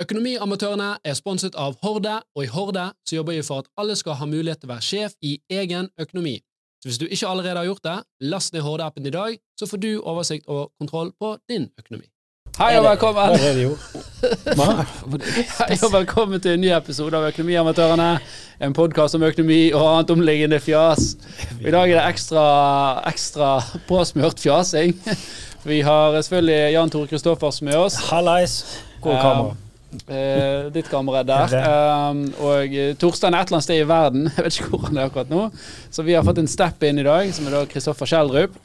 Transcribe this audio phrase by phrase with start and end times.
[0.00, 4.16] Økonomiamatørene er sponset av Horde, og i Horde så jobber vi for at alle skal
[4.16, 6.38] ha mulighet til å være sjef i egen økonomi.
[6.80, 7.98] Så hvis du ikke allerede har gjort det,
[8.32, 12.08] last ned Horde-appen i dag, så får du oversikt og kontroll på din økonomi.
[12.56, 13.36] Hei og velkommen!
[15.60, 18.10] Hei og velkommen til en ny episode av Økonomiamatørene.
[18.64, 21.12] En podkast om økonomi og annet omliggende fjas.
[21.60, 22.44] I dag er det ekstra,
[23.12, 23.58] ekstra
[23.88, 24.96] påsmurt fjasing.
[25.68, 28.00] Vi har selvfølgelig Jan Tore Kristoffers med oss.
[28.08, 28.62] Hallais.
[29.04, 29.66] Er kameraet?
[30.06, 31.54] Eh, ditt kamera er der.
[32.10, 34.28] Um, og Torstein er et eller annet sted i verden.
[34.36, 35.46] Jeg vet ikke hvor han er akkurat nå.
[35.90, 38.58] Så vi har fått en step inn i dag, som er da Kristoffer Schjelderup.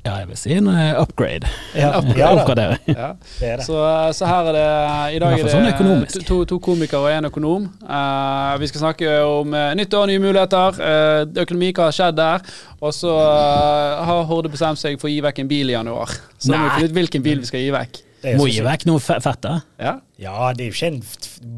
[0.00, 1.48] Ja, jeg vil si en uh, upgrade.
[1.76, 3.08] Ja, En ja Ja.
[3.40, 3.66] Det er det.
[3.66, 3.76] Så,
[4.16, 7.66] så her er det I dag er det sånn to, to komikere og en økonom.
[7.84, 10.80] Uh, vi skal snakke om uh, nytt år, nye muligheter.
[10.80, 12.48] Uh, økonomi, hva har skjedd der?
[12.80, 16.14] Og så eh, har Horde bestemt seg for å gi vekk en bil i januar.
[16.38, 17.98] Så da må vi finne ut hvilken bil vi skal gi vekk.
[18.22, 19.54] Det Må gi vekk noe fe- fett, da.
[19.80, 19.94] Ja?
[20.20, 21.02] Ja, det er jo ikke en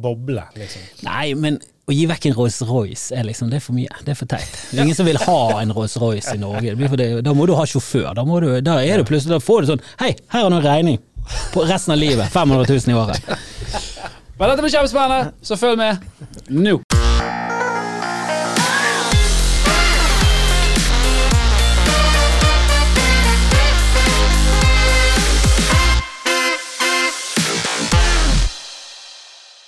[0.03, 0.83] boble, liksom.
[1.03, 1.57] Nei, men
[1.91, 3.91] å gi vekk en Rolls-Royce er liksom, det er for mye.
[4.07, 4.47] Det er for teit.
[4.71, 6.63] Det er ingen som vil ha en Rolls-Royce i Norge.
[6.71, 8.13] Det blir for det, da må du ha sjåfør.
[8.15, 10.63] Da, må du, da er du plutselig, da får du sånn Hei, her er nå
[10.63, 11.01] en regning
[11.53, 12.31] på resten av livet.
[12.31, 13.35] 500 000 i året.
[14.39, 15.99] Men dette blir kjempespennende, så følg med
[16.55, 16.79] nå.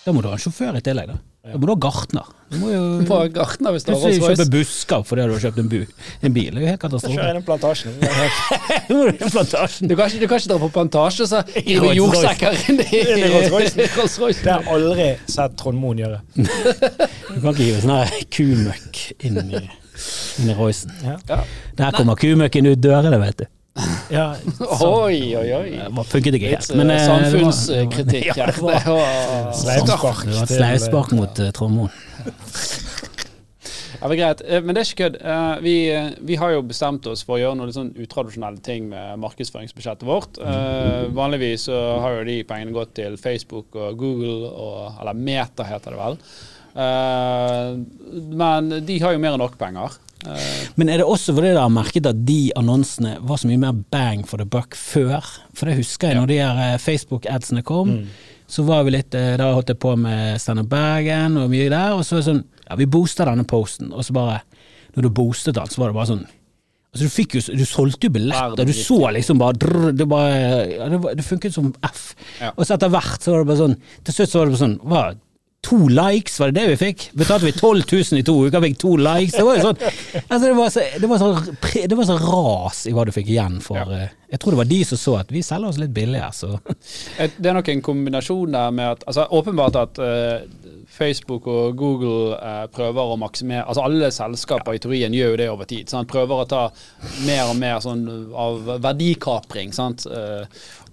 [0.04, 1.16] Da må du ha en sjåfør i tillegg, da.
[1.44, 2.28] Da må du ha gartner.
[2.52, 4.36] Du må jo ha Gartner hvis er Rolls-Royce.
[4.38, 5.76] kjøpe busker fordi du har kjøpt en, bu,
[6.24, 6.50] en bil.
[6.54, 7.42] Det er jo helt katastrofe.
[7.48, 7.96] plantasjen.
[8.00, 9.90] Nå er det plantasjen.
[9.90, 14.44] Du kan, ikke, du kan ikke dra på plantasje så hive jordsekker inn i Rolls-Royce.
[14.44, 16.20] Det har jeg aldri sett Trond Moen gjøre.
[16.36, 20.96] Du kan ikke hive sånn kumøkk inn i, inn i Roycen.
[21.04, 21.18] Ja.
[21.80, 23.50] Der kommer kumøkken ut dørene, vet du.
[24.14, 24.36] Ja,
[24.86, 25.70] Oi, oi, oi.
[25.96, 26.68] Det funket ikke helt.
[26.78, 28.52] Men eh, eh, det var- samfunnskritikk Ja, her.
[28.56, 30.24] det var, Det var Sleivspark.
[30.26, 31.90] var til- sleivspark mot uh, trommoen.
[34.00, 34.42] Ja, men greit.
[34.46, 35.16] Eh, Men det er ikke kødd.
[35.24, 38.60] Eh, Vi, eh, vi har jo bestemt oss for å gjøre noen litt sånn utradisjonelle
[38.66, 40.38] ting med markedsføringsbudsjettet vårt.
[40.38, 45.64] Eh, Vanligvis så har jo de pengene gått til Facebook og Google, og, eller Meta
[45.66, 46.18] heter det vel.
[46.74, 47.68] Eh,
[48.42, 49.96] Men de har jo mer enn nok penger.
[50.80, 53.80] Men er det også fordi dere har merket at de annonsene var så mye mer
[53.92, 55.24] bang for the buck før?
[55.56, 57.96] For det husker jeg når de her eh, Facebook-adsene kom.
[58.50, 61.70] Så var vi litt eh, Da holdt jeg på med Stand Up Bergen og mye
[61.72, 64.42] der, og så er det sånn Ja, vi boosta denne posten, og så bare
[64.94, 66.26] Når du boostet den, så var det bare sånn
[66.94, 70.34] Altså Du jo, du solgte jo billetter, du så liksom bare drr, Det, bare,
[70.70, 72.12] ja, det, det funket som F.
[72.38, 72.52] Ja.
[72.54, 74.62] Og så etter hvert så var det bare sånn Til slutt så var det bare
[74.62, 75.02] sånn hva,
[75.64, 77.06] To likes, var det det vi fikk?
[77.16, 79.36] Betalte vi 12 000 i to uker, fikk to likes?
[79.36, 81.30] Det var jo sånn altså det, var så, det, var så,
[81.86, 84.10] det var så ras i hva du fikk igjen for ja.
[84.34, 86.58] Jeg tror det var de som så at vi selger oss litt billigere, så
[87.38, 92.34] Det er nok en kombinasjon der med at altså Åpenbart at uh, Facebook og Google
[92.38, 95.90] uh, prøver å maksimere Altså alle selskaper i teorien gjør jo det over tid.
[95.90, 96.10] Sant?
[96.10, 96.64] Prøver å ta
[97.28, 98.04] mer og mer sånn
[98.34, 99.72] av verdikapring.
[99.74, 100.04] Sant?
[100.06, 100.44] Eh,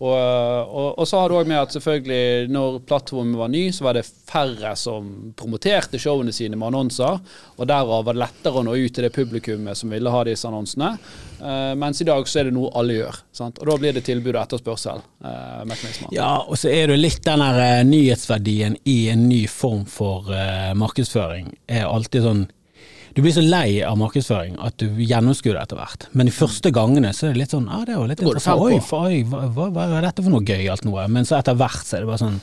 [0.01, 3.85] og, og, og så har det òg med at selvfølgelig når plattformen var ny, så
[3.85, 7.19] var det færre som promoterte showene sine med annonser.
[7.57, 10.50] Og derav var det lettere å nå ut til det publikummet som ville ha disse
[10.50, 10.95] annonsene.
[11.41, 13.19] Uh, mens i dag så er det noe alle gjør.
[13.38, 13.62] Sant?
[13.62, 15.03] Og da blir det tilbud og etterspørsel.
[15.22, 16.09] Uh.
[16.16, 20.33] Ja, og så er det litt den der uh, nyhetsverdien i en ny form for
[20.78, 21.53] markedsføring.
[21.69, 22.44] er alltid sånn
[23.16, 26.07] Du blir så lei av markedsføring at du gjennomskuer det etter hvert.
[26.16, 28.63] Men de første gangene så er det litt sånn ah, det var litt det interessant.
[28.63, 31.05] Oi, for, oi hva, hva, hva er dette for noe gøyalt noe?
[31.11, 32.41] Men så etter hvert så er det bare sånn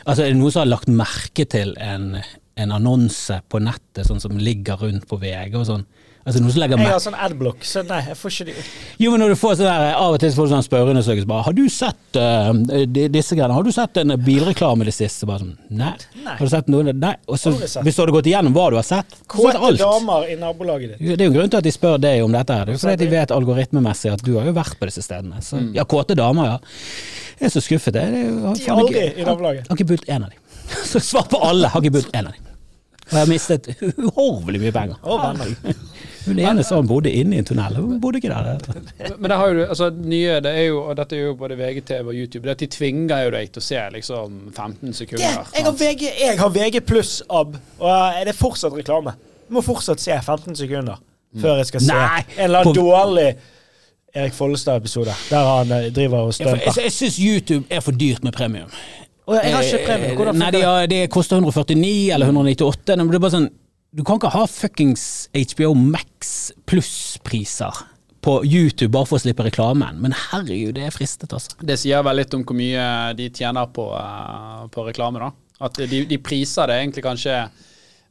[0.00, 2.14] Altså, er det noen som har lagt merke til en,
[2.56, 5.84] en annonse på nettet sånn som ligger rundt på VG og sånn?
[6.20, 8.54] Altså noen som legger Jeg har sånn adblock, så nei, jeg får ikke det
[9.00, 11.44] jo, men når du får sånn der, Av og til får du sånn spørreundersøkelse bare
[11.46, 12.50] Har du sett uh,
[12.84, 13.54] de- disse greiene?
[13.56, 15.24] Har du sett en bilreklame i det siste?
[15.30, 15.94] Bare sånn, nei.
[16.20, 16.34] Nei.
[16.36, 16.92] Har du sett noe?
[16.92, 17.14] Nei.
[17.26, 20.92] Og så, hvis du hadde gått igjennom hva du har sett, Kåte damer i nabolaget
[20.98, 21.16] ditt.
[21.16, 22.58] Det er jo grunnen til at de spør deg om dette.
[22.68, 25.40] Det er jo fordi de vet algoritmemessig at du har jo vært på disse stedene.
[25.40, 25.72] Så, Mm.
[25.80, 26.58] ja, kåte damer, ja.
[27.40, 27.96] Jeg er så skuffet.
[27.96, 29.66] Jeg, jeg, De er aldri i nabolaget.
[29.72, 30.38] Har ikke bult en av dem.
[30.92, 31.68] Så svar på alle.
[31.72, 32.46] Har ikke bult en av dem.
[33.10, 35.00] Og jeg har mistet uhorvelig mye penger.
[35.02, 35.74] Venner.
[36.26, 37.76] Hun ene hun bodde inne i en tunnel.
[37.80, 38.58] Hun bodde ikke der.
[39.18, 42.06] Men det har jo, altså, nye, det er jo, og dette er jo både VGTV
[42.12, 45.24] og YouTube, det at de tvinger jo deg til å se liksom 15 Det, sekunder.
[45.54, 45.72] jeg, har?
[45.80, 49.16] VG, jeg har VG pluss AB, og er det fortsatt reklame.
[49.48, 51.00] Du må fortsatt se 15 sekunder
[51.40, 53.28] før jeg skal se Nei, en eller annen dårlig
[54.14, 56.58] Erik Follestad-episode der han eh, driver og stunter.
[56.66, 58.70] jeg jeg syns YouTube er for dyrt med premium.
[59.30, 60.14] Jeg har ikke premie.
[60.18, 60.62] Hvordan Nei, det?
[60.90, 62.96] det koster 149 eller 198.
[62.96, 63.50] Men det er bare sånn
[63.90, 65.04] Du kan ikke ha fuckings
[65.34, 67.80] HBO Max pluss-priser
[68.22, 69.98] på YouTube bare for å slippe reklamen.
[70.02, 71.56] Men herregud, det er fristet, altså.
[71.58, 72.84] Det sier vel litt om hvor mye
[73.18, 75.32] de tjener på, eh, på reklame, da.
[75.66, 77.40] At de, de priser det egentlig kanskje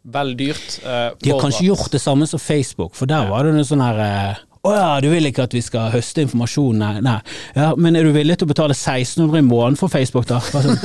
[0.09, 0.79] vel dyrt.
[0.83, 3.83] Uh, De har kanskje gjort det samme som Facebook, for der var det noe sånn
[3.83, 6.99] her eh, å ja, du vil ikke at vi skal høste informasjon, nei.
[7.03, 7.15] nei.
[7.55, 10.41] Ja, men er du villig til å betale 1600 i måneden for Facebook, da?
[10.43, 10.75] Sånn.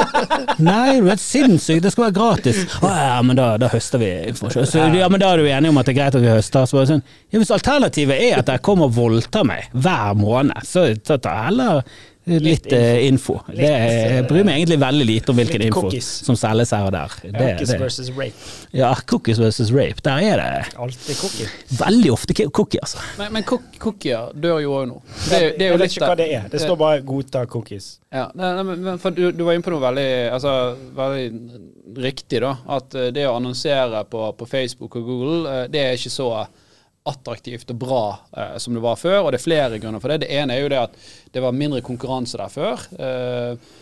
[0.62, 2.62] Nei, du er helt sinnssyk, det skal være gratis.
[2.80, 4.68] Å ja, men da, da høster vi informasjon.
[4.70, 6.68] Så, ja, men da er du enig om at det er greit at vi høster?
[6.70, 7.02] Så bare sånn,
[7.34, 11.34] ja, hvis alternativet er at jeg kommer og voldtar meg hver måned, så så ta
[11.48, 11.82] heller
[12.26, 13.36] litt eh, info.
[13.46, 16.08] Det, jeg bryr meg egentlig veldig lite om hvilken info cookies.
[16.26, 17.12] som selges her og der.
[17.22, 18.48] Det, Cookies det, versus rape.
[18.74, 21.46] ja, cookies versus rape, der er det Alltid cookie.
[21.78, 22.98] Veldig ofte ki- cookie, altså.
[23.20, 24.98] Men, men cookier dør jo òg nå.
[25.30, 26.50] Det, det er jo jeg vet litt ikke hva det er.
[26.50, 27.88] Det står bare 'godta cookies'.
[28.12, 30.52] Ja, nei, nei, men, du, du var inne på noe veldig, altså,
[30.98, 32.56] veldig riktig, da.
[32.66, 36.30] At eh, det å annonsere på, på Facebook og Google, eh, det er ikke så
[37.10, 38.04] attraktivt og bra
[38.36, 39.22] eh, som det var før.
[39.22, 40.24] Og det er flere grunner for det.
[40.24, 40.96] Det ene er jo det at
[41.34, 42.86] det var mindre konkurranse der før.
[42.98, 43.74] Eh,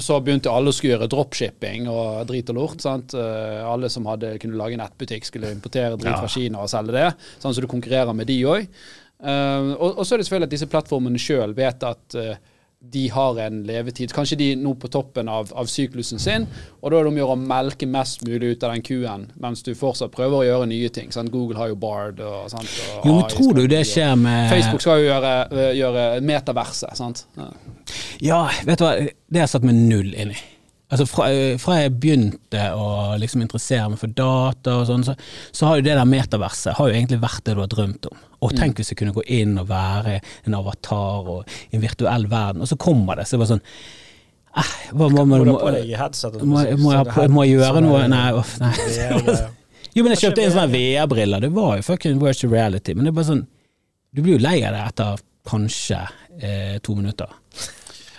[0.00, 2.84] så begynte alle å skulle gjøre dropshipping og drit og lort.
[2.84, 3.16] sant?
[3.16, 7.10] Eh, alle som hadde, kunne lage nettbutikk, skulle importere drit fra Kina og selge det.
[7.42, 8.68] Sånn så du konkurrerer med de òg.
[9.16, 12.36] og, og så er det selvfølgelig at disse plattformene sjøl vet at eh,
[12.92, 14.12] de har en levetid.
[14.14, 16.46] Kanskje de nå på toppen av, av syklusen sin,
[16.80, 19.28] og da er det om å gjøre å melke mest mulig ut av den kuen,
[19.42, 21.12] mens du fortsatt prøver å gjøre nye ting.
[21.14, 21.32] Sant?
[21.34, 22.72] Google har jo Bard og sånt.
[23.04, 26.98] Jo, men AI tror du det skjer med Facebook skal jo gjøre, øh, gjøre metaverset,
[26.98, 27.26] sant.
[27.38, 27.50] Ja.
[28.22, 30.38] Ja, vet du hva, det har jeg satt meg null inn i.
[30.86, 31.24] Altså fra,
[31.58, 35.16] fra jeg begynte å liksom interessere meg for data og sånn, så,
[35.50, 38.20] så har jo det der metaverset har jo egentlig vært det du har drømt om.
[38.38, 38.58] Og Mm.
[38.60, 42.62] tenk hvis jeg kunne gå inn og være en avatar og i en virtuell verden,
[42.62, 43.62] og så kommer det, så det var sånn
[44.62, 45.44] eh, hva, må, Må må,
[46.46, 48.04] må, må, jeg, må jeg gjøre noe?
[48.12, 48.72] Nei, uff, nei.
[49.96, 51.40] Jo, men jeg kjøpte inn sånne VR-briller.
[51.40, 52.92] Det var jo fucking virtual reality.
[52.94, 53.46] Men det er bare sånn
[54.12, 56.02] Du blir jo lei av det etter kanskje
[56.38, 57.30] eh, to minutter.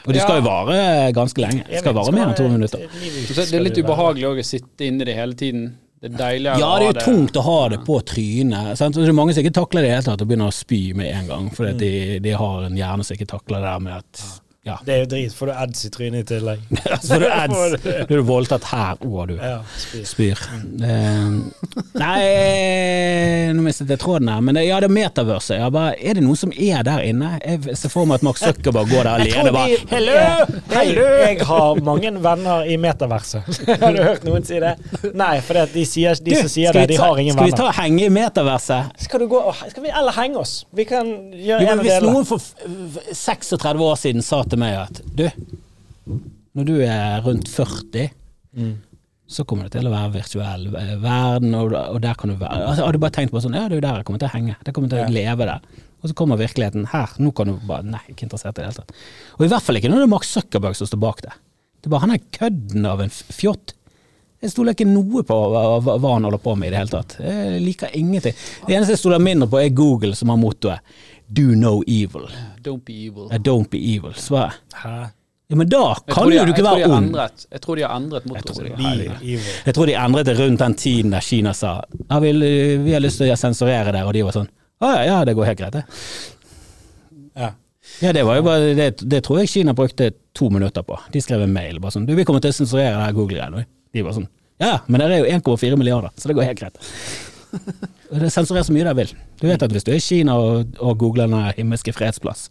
[0.07, 0.77] Og det skal jo vare
[1.15, 1.65] ganske lenge.
[1.67, 2.87] Det skal vare mer enn to minutter.
[2.87, 5.67] Det er litt ubehagelig å sitte inni det hele tiden.
[5.97, 8.73] Det er deilig å ha det er ha jo tungt å ha det på trynet.
[8.79, 8.95] Sant?
[8.95, 10.81] Det er mange som ikke takler det i det hele tatt og begynner å spy
[10.97, 11.47] med en gang.
[11.57, 11.93] Fordi de,
[12.23, 14.25] de har en hjerne som ikke takler det der med at
[14.67, 14.77] Ja.
[14.85, 15.33] Det er jo drit.
[15.37, 16.63] Får du ads i trynet i tillegg?
[17.01, 17.85] Så får du ads.
[18.07, 19.35] Du er du voldtatt her òg, du.
[19.39, 20.03] Ja, spyr.
[20.11, 20.41] Spyr.
[20.83, 24.41] Eh, nei, nå mistet jeg tråden her.
[24.43, 25.61] Men det, ja, det er metaverset.
[25.73, 27.33] Bare, er det noen som er der inne?
[27.43, 29.53] Jeg ser for meg at Mark Zuckerberg går der alene.
[29.55, 31.07] Bare, de- Hello!
[31.27, 33.47] Jeg har mange venner i metaverset.
[33.81, 34.75] har du hørt noen si det?
[35.17, 37.51] Nei, for de, sier, de Du, som sier det, de har ingen venner.
[37.51, 38.93] Skal vi ta og henge i metaverset?
[39.07, 39.41] Skal, du gå,
[39.71, 40.55] skal vi eller henge oss?
[40.75, 41.85] Vi kan gjøre Jo, en del.
[41.87, 45.25] hvis noen for f- f- 36 år siden sa til meg at du,
[46.57, 48.11] når du er rundt 40,
[49.27, 52.69] så kommer det til å være virtuell eh, verden, og, og der kan du være
[52.69, 54.29] altså, Har du bare tenkt på sånn, ja, det er jo der jeg kommer til
[54.29, 54.55] å henge.
[54.63, 55.65] Jeg kommer til å leve der.
[55.97, 57.15] Og så kommer virkeligheten her.
[57.19, 59.01] Nå kan du bare Nei, ikke interessert i det hele tatt.
[59.35, 61.33] Og i hvert fall ikke når det er Mark Zuckerberg som står bak det.
[61.81, 63.73] Det er bare han er kødden av en fjott.
[64.37, 67.17] Jeg stoler ikke noe på hva han holder på med i det hele tatt.
[67.19, 68.35] Jeg liker ingenting.
[68.67, 70.97] Det eneste jeg stoler mindre på, er Google, som har mottoet
[71.29, 72.27] Do no evil.
[72.63, 73.27] Don't be evil.
[73.31, 74.13] Eh, Don't be evil.
[74.15, 75.09] Så bare, Hæ?
[75.49, 77.15] ja, men da kan jo du ikke jeg være har ond.
[77.51, 78.77] Jeg tror de har endret mottoet tror sitt.
[78.77, 79.51] de har- Be evil.
[79.65, 82.31] Jeg tror de endret det rundt den tiden der Kina sa ja, vi,
[82.83, 84.47] vi har lyst til å sensurere det, og de var sånn
[84.81, 85.83] å ja, ja, det går helt greit, det.
[87.35, 87.51] Ja.
[88.01, 90.97] Ja, det var jo bare det, det tror jeg Kina brukte to minutter på.
[91.11, 93.65] De skrev en mail bare sånn Du, vi kommer til å sensurere det her Google-greiene.
[93.93, 94.27] De var sånn
[94.59, 96.77] Ja, men det er jo 1,4 milliarder, så det går helt greit.
[98.23, 99.13] Det sensurerer så mye de vil.
[99.41, 102.47] Du vet at hvis du er i Kina og, og googler den himmelske fredsplass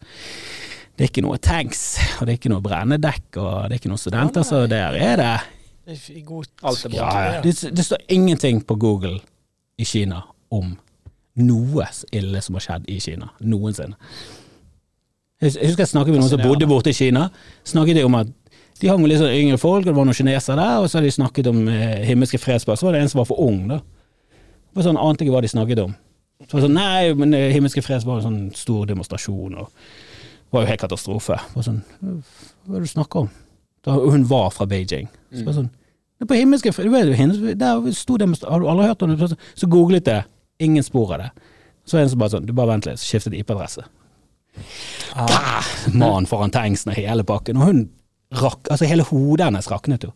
[0.96, 3.92] Det er ikke noe tanks, og det er ikke noe brennedekk, og det er ikke
[3.92, 6.96] noen studenter, så der er det I god Alt er bra.
[6.98, 7.42] ja, ja.
[7.44, 9.18] Det, det står ingenting på Google
[9.78, 10.74] i Kina om
[11.36, 11.86] noe
[12.16, 13.28] ille som har skjedd i Kina.
[13.44, 13.96] Noensinne.
[15.42, 17.26] Jeg jeg husker jeg snakket med noen som bodde borte i Kina.
[17.68, 18.30] Snakket de om at
[18.80, 20.98] de hang med litt sånn yngre folk, og det var noen kinesere der, og så
[20.98, 22.80] hadde de snakket om eh, himmelske fredsplass.
[22.80, 23.78] Så var det en som var for ung, da.
[24.76, 25.94] Det var sånn, Ante ikke hva de snakket om.
[26.44, 30.66] Så sånn, Nei, men eh, himmelske freds var en sånn stor demonstrasjon, og det var
[30.66, 31.38] jo helt katastrofe.
[31.40, 33.30] Det var sånn, Hva er det du snakker om?
[33.86, 35.08] Da, hun var fra Beijing.
[35.32, 35.70] Så var sånn,
[36.20, 36.74] det er på himmelske
[37.56, 39.30] der sto demonstrasjon, Har du aldri hørt om det?
[39.56, 40.28] Så googlet jeg,
[40.60, 41.30] ingen spor av det.
[41.88, 43.86] Så er det en som bare sånn, du bare vent litt, så skiftet IP-adresse.
[45.16, 45.64] Ah.
[45.96, 47.56] Mann foran tanksen og hele pakken.
[47.56, 47.82] Og hun
[48.36, 50.12] rakk, altså hele hodet hennes raknet jo.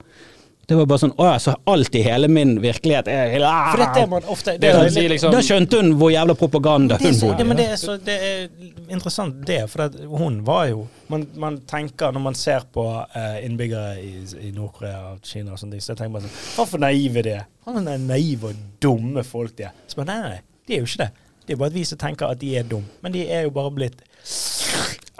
[0.71, 3.73] Det var bare sånn, å så alt i hele min virkelighet er hele, ah.
[3.73, 6.95] For dette er man ofte Det det, det, liksom Da skjønte hun hvor jævla propaganda
[6.95, 7.57] er, hun bodde ja, i.
[7.59, 8.45] det, er så, det er
[8.87, 13.97] interessant det, for hun var jo man, man tenker, når man ser på eh, innbyggere
[13.99, 14.13] i,
[14.47, 17.35] i Nord-Korea og Kina og sånne ting, så tenker man sånn Hva for naive de
[17.41, 17.49] er.
[17.67, 19.75] Hva for naive og dumme folk de er.
[19.91, 21.11] Så man, nei, nei, de er jo ikke det.
[21.49, 22.95] Det er bare at vi som tenker at de er dumme.
[23.03, 24.07] men de er jo bare blitt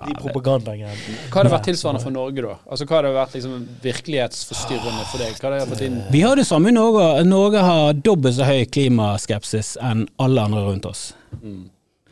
[0.07, 1.17] de propagandagreiene.
[1.29, 2.55] Hva hadde vært tilsvarende for Norge, da?
[2.67, 5.35] Altså, Hva hadde vært liksom virkelighetsforstyrrende for deg?
[5.37, 7.09] Hva hadde fått inn Vi har det samme i Norge.
[7.29, 11.11] Norge har dobbelt så høy klimaskepsis enn alle andre rundt oss.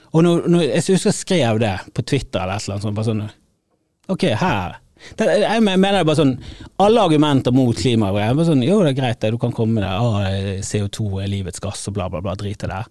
[0.09, 2.99] Og når, når, jeg husker jeg skrev det på Twitter eller et eller annet sånt.
[2.99, 3.25] Bare sånn,
[4.15, 4.79] ok, her.
[5.19, 6.33] Det, jeg mener det bare sånn
[6.83, 9.87] Alle argumenter mot klima bare sånn, Jo, det er greit, det, du kan komme med
[9.87, 9.95] det.
[9.95, 12.35] Å, CO2 er livets gass og bla, bla, bla.
[12.39, 12.83] Drit i det.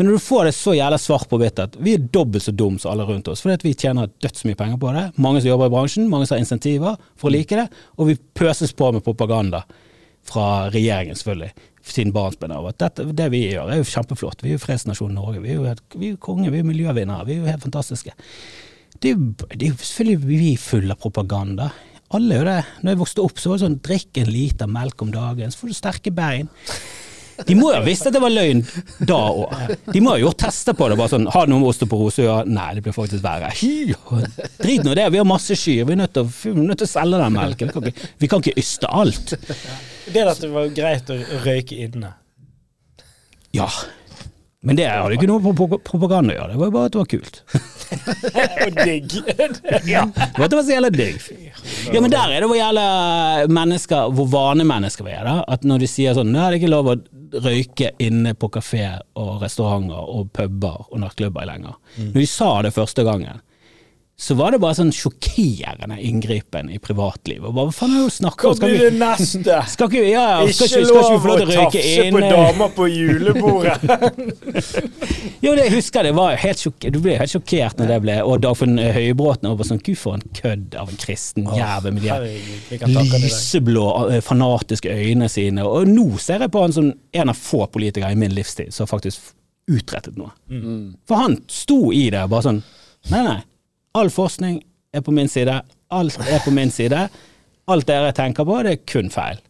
[0.00, 2.54] Men når du får det så jævla svart på hvitt at vi er dobbelt så
[2.56, 5.50] dumme som alle rundt oss, fordi at vi tjener dødsmye penger på det, mange som
[5.50, 7.66] jobber i bransjen, mange som har insentiver for å like det,
[8.00, 9.60] og vi pøses på med propaganda
[10.24, 14.40] fra regjeringen, selvfølgelig, siden barnsben av det vi gjør, er jo kjempeflott.
[14.40, 16.70] Vi er jo fredsnasjonen Norge, vi er jo, helt, vi er konge, vi er jo
[16.70, 18.16] miljøvinnere, vi er jo helt fantastiske.
[19.04, 21.68] Det er jo selvfølgelig vi fulle av propaganda.
[22.16, 22.58] Alle er jo det.
[22.80, 25.60] Når jeg vokste opp, så var det sånn drikk en liter melk om dagen, så
[25.60, 26.48] får du sterke bein.
[27.46, 28.60] De må jo ha visst at det var løgn
[29.08, 29.74] da òg.
[29.94, 30.96] De må ha gjort tester på det.
[31.00, 32.46] bare sånn, Har du noe med osteoporose å gjøre?
[32.52, 33.50] Nei, det blir faktisk verre.
[34.60, 35.84] Drit nå det, vi har masse kyr.
[35.88, 37.70] Vi er nødt til, å- nødt til å selge den melken.
[37.70, 39.34] Vi kan ikke, vi kan ikke yste alt.
[40.10, 42.14] Det at det var greit å røyke inne.
[43.56, 43.68] Ja.
[44.62, 45.56] Men det hadde ikke noe med
[45.88, 46.52] propaganda å gjøre.
[46.52, 47.38] Det var jo bare at det var kult.
[48.66, 49.14] Og digg.
[49.90, 50.02] Ja.
[50.12, 51.16] Det var det var så jævla digg.
[51.94, 52.84] Ja, men der er det hvor jævla
[53.50, 55.38] mennesker, hvor vanemennesker vi er, da.
[55.56, 56.98] At når de sier sånn Nei, det er ikke lov å
[57.32, 58.84] røyke inne på kafé
[59.18, 61.78] og restauranter og puber og nattklubber lenger.
[61.98, 63.40] Når de sa det første gangen,
[64.20, 67.54] så var det bare sånn sjokkerende inngripen i privatlivet.
[67.56, 68.56] Hva faen er det du snakker om?
[68.58, 69.56] Skal blir det neste?
[69.72, 71.80] skal ikke, ja, ja, skal Ikke ikke, lov ikke vi få lov til å røyke
[71.80, 73.78] tafse på damer på julebordet.
[75.44, 78.16] Jo, det jeg husker det var helt sjokk, Du ble helt sjokkert når det ble
[78.28, 82.04] Og Dagfinn Høybråten var bare sånn Gud, for en kødd av en kristen jævel med
[82.04, 85.64] de lyseblå, eh, fanatiske øynene sine.
[85.64, 88.90] Og nå ser jeg på han som en av få politikere i min livstid som
[88.90, 89.32] faktisk
[89.70, 90.34] utrettet noe.
[91.08, 92.60] For han sto i det bare sånn
[93.08, 93.38] Nei, nei.
[93.94, 94.60] All forskning
[94.94, 95.62] er på min side.
[95.90, 97.08] Alt er på min side.
[97.70, 99.40] Alt dere tenker på, det er kun feil.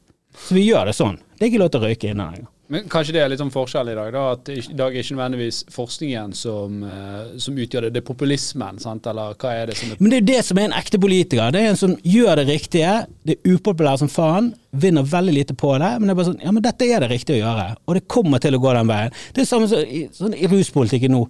[0.46, 1.18] Så vi gjør det sånn.
[1.36, 2.48] Det er ikke lov til å røyke inne lenger.
[2.70, 4.12] Men Kanskje det er litt sånn forskjell i dag?
[4.14, 8.06] da, At i dag er ikke nødvendigvis forskningen som, eh, som utgjør det, det er
[8.06, 9.08] populismen, sant?
[9.10, 11.00] eller hva er det som er Men det er jo det som er en ekte
[11.02, 11.50] politiker.
[11.50, 12.92] Det er en som gjør det riktige,
[13.26, 16.44] det er upopulært som faen, vinner veldig lite på det, men det er bare sånn
[16.44, 18.86] Ja, men dette er det riktige å gjøre, og det kommer til å gå den
[18.94, 19.18] veien.
[19.34, 21.26] Det er samme som i, sånn, i ruspolitikken nå.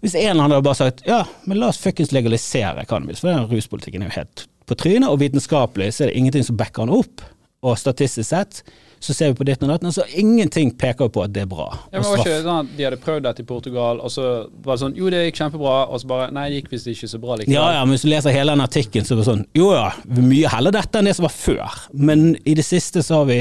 [0.00, 3.32] Hvis en eller annen hadde bare sagt ja, men la oss fuckings legalisere cannabis, for
[3.32, 6.86] den ruspolitikken er jo helt på trynet, og vitenskapelig så er det ingenting som backer
[6.86, 7.24] den opp,
[7.66, 8.62] og statistisk sett
[9.00, 11.70] så ser vi på ditten og datten, så ingenting peker på at det er bra.
[11.88, 14.24] ja, men var ikke sånn at De hadde prøvd dette i Portugal, og så
[14.60, 17.08] var det sånn Jo, det gikk kjempebra, og så bare Nei, det gikk visst ikke
[17.08, 17.56] så bra likevel.
[17.56, 19.86] Ja, ja, men hvis du leser hele den artikkelen, så er det sånn Jo ja,
[20.20, 23.40] mye heller dette enn det som var før, men i det siste så har vi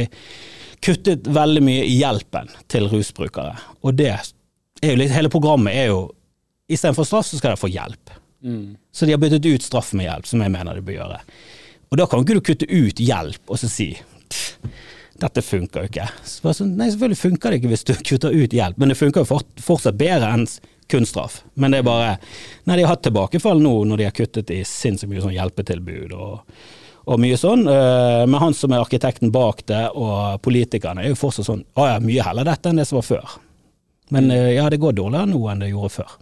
[0.86, 3.58] kuttet veldig mye i hjelpen til rusbrukere.
[3.84, 6.06] Og det er jo litt Hele programmet er jo
[6.70, 8.14] Istedenfor straff, så skal de få hjelp.
[8.46, 8.78] Mm.
[8.94, 11.20] Så de har byttet ut straff med hjelp, som jeg mener de bør gjøre.
[11.90, 13.90] Og da kan ikke du kutte ut hjelp og så si
[15.20, 16.08] dette funker jo ikke.
[16.24, 19.26] Så sånn, nei, selvfølgelig funker det ikke hvis du kutter ut hjelp, men det funker
[19.26, 20.46] jo fort, fortsatt bedre enn
[20.90, 21.42] kun straff.
[21.60, 22.14] Men det er bare
[22.66, 26.16] Nei, de har hatt tilbakefall nå når de har kuttet i sinnssykt mye sånn hjelpetilbud
[26.18, 26.56] og,
[27.10, 27.68] og mye sånn.
[27.70, 31.92] Eh, Men han som er arkitekten bak det, og politikerne, er jo fortsatt sånn Å
[31.92, 33.38] ja, mye heller dette enn det som var før.
[34.16, 36.18] Men eh, ja, det går dårligere nå enn det gjorde før.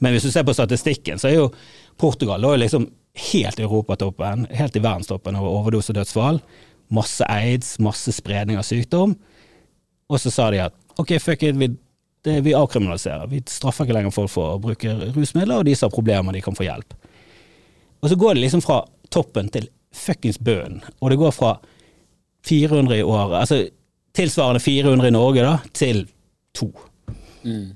[0.00, 1.50] Men hvis du ser på statistikken, så er jo
[2.00, 2.88] Portugal da liksom
[3.32, 6.40] helt i europatoppen, helt i verdenstoppen over overdosedødsfall.
[6.94, 9.14] Masse aids, masse spredning av sykdom.
[10.10, 11.70] Og så sa de at ok, fuck it, vi,
[12.24, 13.28] det, vi avkriminaliserer.
[13.30, 16.42] Vi straffer ikke lenger folk for å bruke rusmidler, og de som har problemer, de
[16.44, 16.96] kan få hjelp.
[18.00, 18.80] Og så går det liksom fra
[19.12, 21.54] toppen til fuckings bunnen, og det går fra
[22.46, 23.58] 400 i året, altså
[24.16, 26.04] tilsvarende 400 i Norge, da, til
[26.56, 26.70] to.
[27.44, 27.72] Mm.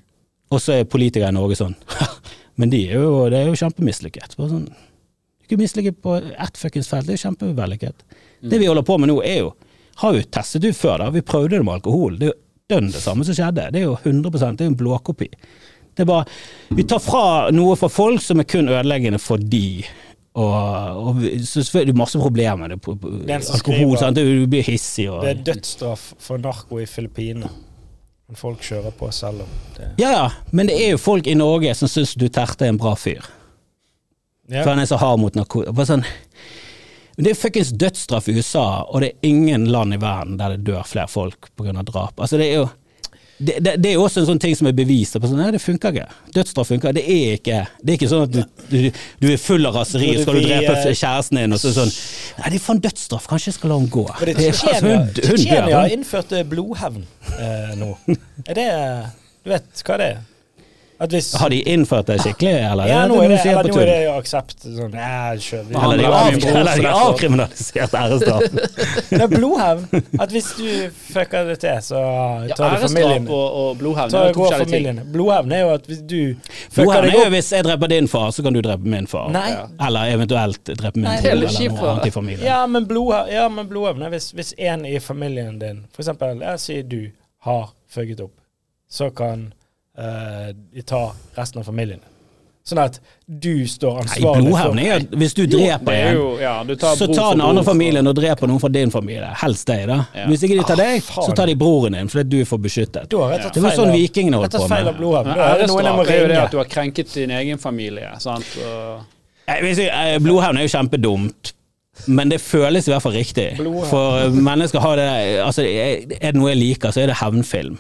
[0.55, 1.75] Og så er politikere i Norge sånn
[2.61, 4.37] Men de er jo, det er jo kjempemislykket.
[4.39, 8.05] Sånn, du ikke mislykket på ett fuckings felt, det er jo kjempevellykket.
[8.49, 9.55] Det vi holder på med nå, er jo
[10.01, 11.11] Har jo testet ut før, da.
[11.15, 12.17] Vi prøvde det med alkohol.
[12.19, 12.39] Det er jo
[12.73, 13.69] dønn det samme som skjedde.
[13.71, 15.29] Det er jo 100 det er jo en blåkopi.
[15.95, 16.25] Det er bare
[16.75, 19.85] Vi tar fra noe fra folk som er kun ødeleggende for de.
[20.35, 24.19] Og, og så er det masse problemer med Alkohol, sant.
[24.19, 27.53] Du blir hissig og Det er dødsstraff for narko i Filippinene.
[28.27, 31.37] Men folk kjører på selv om det Ja ja, men det er jo folk i
[31.37, 33.25] Norge som syns Duterte er en bra fyr.
[34.49, 34.63] ja.
[34.63, 35.85] For han er så hard mot narkotika.
[35.89, 36.07] Sånn,
[37.17, 40.65] det er fuckings dødsstraff i USA, og det er ingen land i verden der det
[40.67, 41.77] dør flere folk pga.
[41.83, 42.19] drap.
[42.19, 42.69] Altså det er jo
[43.39, 45.17] det, det, det er også en sånn ting som er bevist.
[45.21, 46.07] På sånn, nei, det funker ikke.
[46.37, 46.95] Dødsstraff funker.
[46.95, 50.13] Det er ikke Det er ikke sånn at du, du, du er full av raseri,
[50.15, 53.27] og skal du drepe kjæresten din, og så sånn Nei, det er faen dødsstraff.
[53.31, 54.05] Kanskje jeg skal la henne gå.
[54.29, 57.03] Tsjetsjenia Tsjetsjenia har innført eh, blodhevn
[57.39, 57.91] eh, nå.
[58.47, 58.69] Er det
[59.45, 60.23] Du vet hva det er?
[60.99, 62.87] At hvis Har de innført det skikkelig, eller?
[62.87, 64.55] ja, nå er det, eller nå er det jo aksept.
[64.63, 66.85] Sånn, ja, kjøp, Eller de, har av, er eller de
[67.99, 68.45] æresdrap.
[69.11, 70.05] Det er blodhevn.
[70.23, 70.69] At hvis du
[71.11, 72.03] fucker det til, så
[72.49, 73.27] Ja, tar du familien.
[73.27, 75.01] Æresdrap og, og blodhevn Så går familien.
[75.17, 77.93] Blodhevn er jo at hvis du fucker Blodhevn deg er jo opp hvis jeg dreper
[77.95, 79.29] din far, så kan du drepe min far.
[79.35, 79.49] Nei.
[79.89, 82.47] Eller eventuelt drepe min Nei, bror er eller noe annet i familien.
[82.47, 86.41] Ja, men blodhevn ja, men blodhevn er hvis, hvis en i familien din, for eksempel,
[86.45, 87.03] jeg sier du,
[87.45, 88.35] har fucket opp,
[88.91, 89.51] så kan
[89.99, 92.03] eh, de ta resten av familien.
[92.65, 92.95] Sånn at
[93.29, 96.53] du står Nei, ansvarlig blodhevn er jo hvis du dreper Det er en, jo, ja,
[96.65, 99.29] du tar så tar den andre bror familien og dreper noen fra din familie.
[99.43, 99.99] Helst deg, da.
[100.17, 100.25] Ja.
[100.31, 101.27] Hvis ikke de tar deg, faen.
[101.29, 103.11] så tar de broren din, fordi du får beskyttet.
[103.13, 104.95] Da har Det var sånn vikingene holdt på feil med.
[104.95, 105.29] av blodhevn.
[105.35, 108.15] Men er det noen må er jo det at du har krenket din egen familie.
[108.25, 108.49] Sant?
[108.65, 109.05] Og,
[109.45, 111.53] Nei, eh, Blodhevn er jo kjempedumt,
[112.07, 113.47] men det føles i hvert fall riktig.
[113.91, 115.07] For mennesker har det
[115.45, 117.79] Altså, er det noe jeg liker, så er det hevnfilm.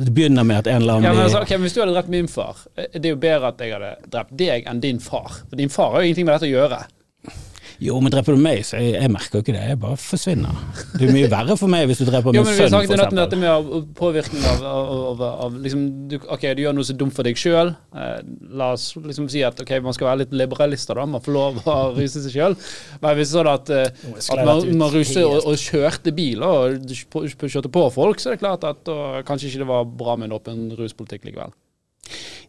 [0.00, 2.30] Det begynner med at en eller ja, men altså, okay, Hvis du hadde drept min
[2.32, 5.42] far, eh, det er jo bedre at jeg hadde drept deg enn din far.
[5.50, 6.80] For din far har jo ingenting med dette å gjøre.
[7.82, 9.62] Jo, men dreper du meg, så jeg, jeg merker jo ikke det.
[9.72, 10.58] Jeg bare forsvinner.
[10.92, 12.58] Det er mye verre for meg hvis du dreper Jo, min f.eks.
[12.60, 16.62] vi har snakket sagt dette med, påvirkning av, av, av, av liksom, du, Ok, du
[16.62, 17.72] gjør noe så dumt for deg sjøl.
[17.98, 18.20] Eh,
[18.60, 21.08] la oss liksom si at ok, man skal være litt liberalister, da.
[21.16, 22.56] Man får lov å ruse seg sjøl.
[23.02, 23.90] Men hvis sånn at, eh,
[24.22, 26.94] at man, man ruser og, og kjørte biler og
[27.42, 30.30] kjørte på folk, så er det klart at og, kanskje ikke det var bra med
[30.30, 31.52] en åpen ruspolitikk likevel.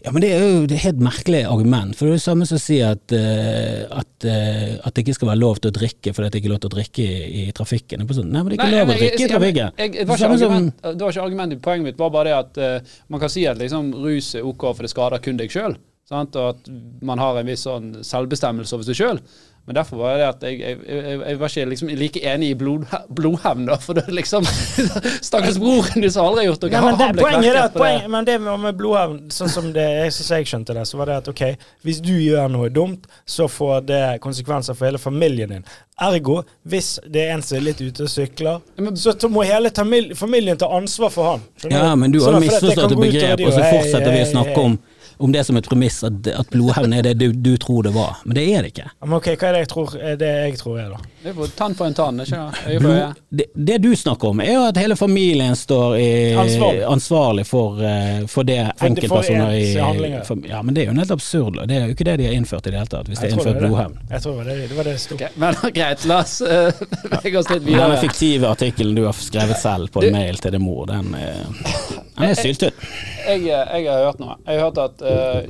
[0.04, 1.96] Ja, men det er jo et helt merkelig argument.
[1.96, 5.16] For det er det samme som å si at, eh, at, eh, at det ikke
[5.16, 7.46] skal være lov til å drikke fordi det ikke er lov til å drikke i,
[7.48, 8.04] i trafikken.
[8.10, 9.72] Sånn, Nei, men det er ikke Nei, lov å men jeg- drikke i trafikken.
[9.78, 11.62] jeg- Det var ikke samme som- det var ikke argumentet.
[11.62, 14.62] Poenget mitt var bare det at uh, man kan si at liksom, rus er OK,
[14.76, 15.78] for det skader kun deg sjøl.
[16.12, 16.68] Og at
[17.02, 19.20] man har en viss sånn selvbestemmelse over seg sjøl.
[19.66, 22.56] Men derfor var det at jeg, jeg, jeg, jeg var ikke liksom like enig i
[22.60, 22.84] blod,
[23.16, 23.78] blodhevn, da.
[23.80, 24.44] For det liksom
[25.30, 26.74] Stakkars broren din som aldri har gjort noe.
[26.74, 29.86] Nei, men det, poenget er at poenget, men det med, med blodhevn, sånn som det
[29.88, 31.46] jeg, jeg skjønte det, så var det at ok,
[31.88, 35.66] hvis du gjør noe dumt, så får det konsekvenser for hele familien din.
[36.04, 39.72] Ergo, hvis det er en som er litt ute og sykler, men- så må hele
[40.18, 41.48] familien ta ansvar for han.
[41.70, 44.78] Ja, men du har Sånn misforstått et begrep, og så fortsetter vi å snakke om,
[45.18, 48.18] om det som et premiss, at, at blodhevn er det du, du tror det var.
[48.26, 48.90] Men det er det ikke.
[49.04, 51.02] Men ok, hva er det jeg tror er det jeg tror er, da?
[51.24, 52.58] Det er tann for en tann, ikke sant?
[52.68, 53.10] Øye for øye.
[53.30, 56.10] det, det du snakker om, er jo at hele familien står i,
[56.44, 56.84] Ansvarlig.
[56.90, 61.62] ansvarlig for, eh, for det enkeltpersoner i for, Ja, men det er jo helt absurd.
[61.68, 63.38] Det er jo ikke det de har innført i det hele tatt, hvis det Jeg
[63.38, 63.98] er innført blodhevn.
[64.12, 65.16] Jeg tror det var det det, var det det sto.
[65.16, 67.90] Okay, Men greit, la oss uh, bevege oss litt videre.
[67.94, 71.46] Den fiktive artikkelen du har skrevet selv på Du- mail til din mor, den, er-
[72.18, 72.84] den er syltynn.
[73.28, 74.38] Jeg, jeg har hørt noe.
[74.46, 75.42] Jeg har hørt at uh,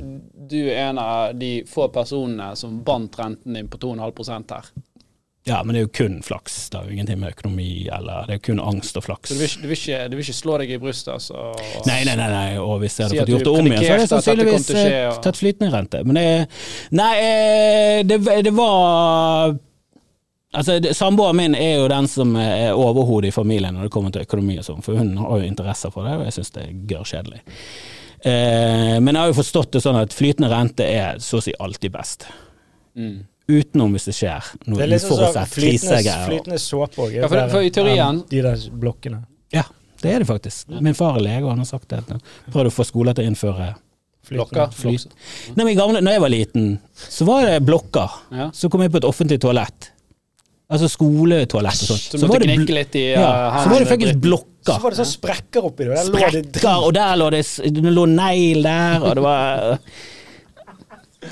[0.48, 4.72] du er en av de få personene som bandt renten din på 2,5 her.
[5.44, 6.54] Ja, men det er jo kun flaks.
[6.72, 9.28] Det er jo ingenting med økonomi eller Det er jo kun angst og flaks.
[9.28, 11.10] Du vil, du vil, ikke, du vil ikke slå deg i brystet?
[11.18, 11.50] Altså,
[11.84, 13.90] Nei, nei, nei, nei, og hvis jeg hadde si fått gjort det om igjen, så
[13.90, 16.00] hadde jeg sannsynligvis skje, eh, og- tatt flytende rente.
[16.08, 16.26] Men det
[16.96, 19.58] Nei, eh, det, det var
[20.54, 24.22] Altså, Samboeren min er jo den som er overhodet i familien når det kommer til
[24.22, 26.72] økonomi og sånn, for hun har jo interesser for det, og jeg syns det er
[26.92, 27.40] gørr kjedelig.
[28.24, 31.52] Eh, men jeg har jo forstått det sånn at flytende rente er så å si
[31.60, 32.26] alltid best.
[32.96, 33.22] mm.
[33.46, 36.28] Utenom hvis det skjer Det er liksom uforutsett flytende, krisegreier.
[36.30, 37.10] flytende såpe òg.
[37.12, 39.18] Ja, for- for i teorien- De der blokkene.
[39.52, 39.64] Ja,
[40.00, 40.70] det er det faktisk.
[40.80, 42.00] Min far er lege, og han har sagt det.
[42.50, 43.74] Prøvd å få skoler til å innføre
[44.30, 44.70] Blokker?
[44.72, 45.06] Flyt.
[45.54, 48.08] Nei, men gamle, når jeg var liten, så var det blokker.
[48.32, 48.50] Ja.
[48.50, 49.90] Så kom jeg på et offentlig toalett.
[50.72, 52.06] Altså skoletoalett og sånt.
[52.14, 54.72] Så Så var det litt i ja, uh, så var det faktisk blokker.
[54.72, 55.92] Så var det sånn sprekker oppi det.
[55.92, 57.42] Der lå det Sprekker, og der lå det
[57.76, 59.80] Det lå negl der, og det var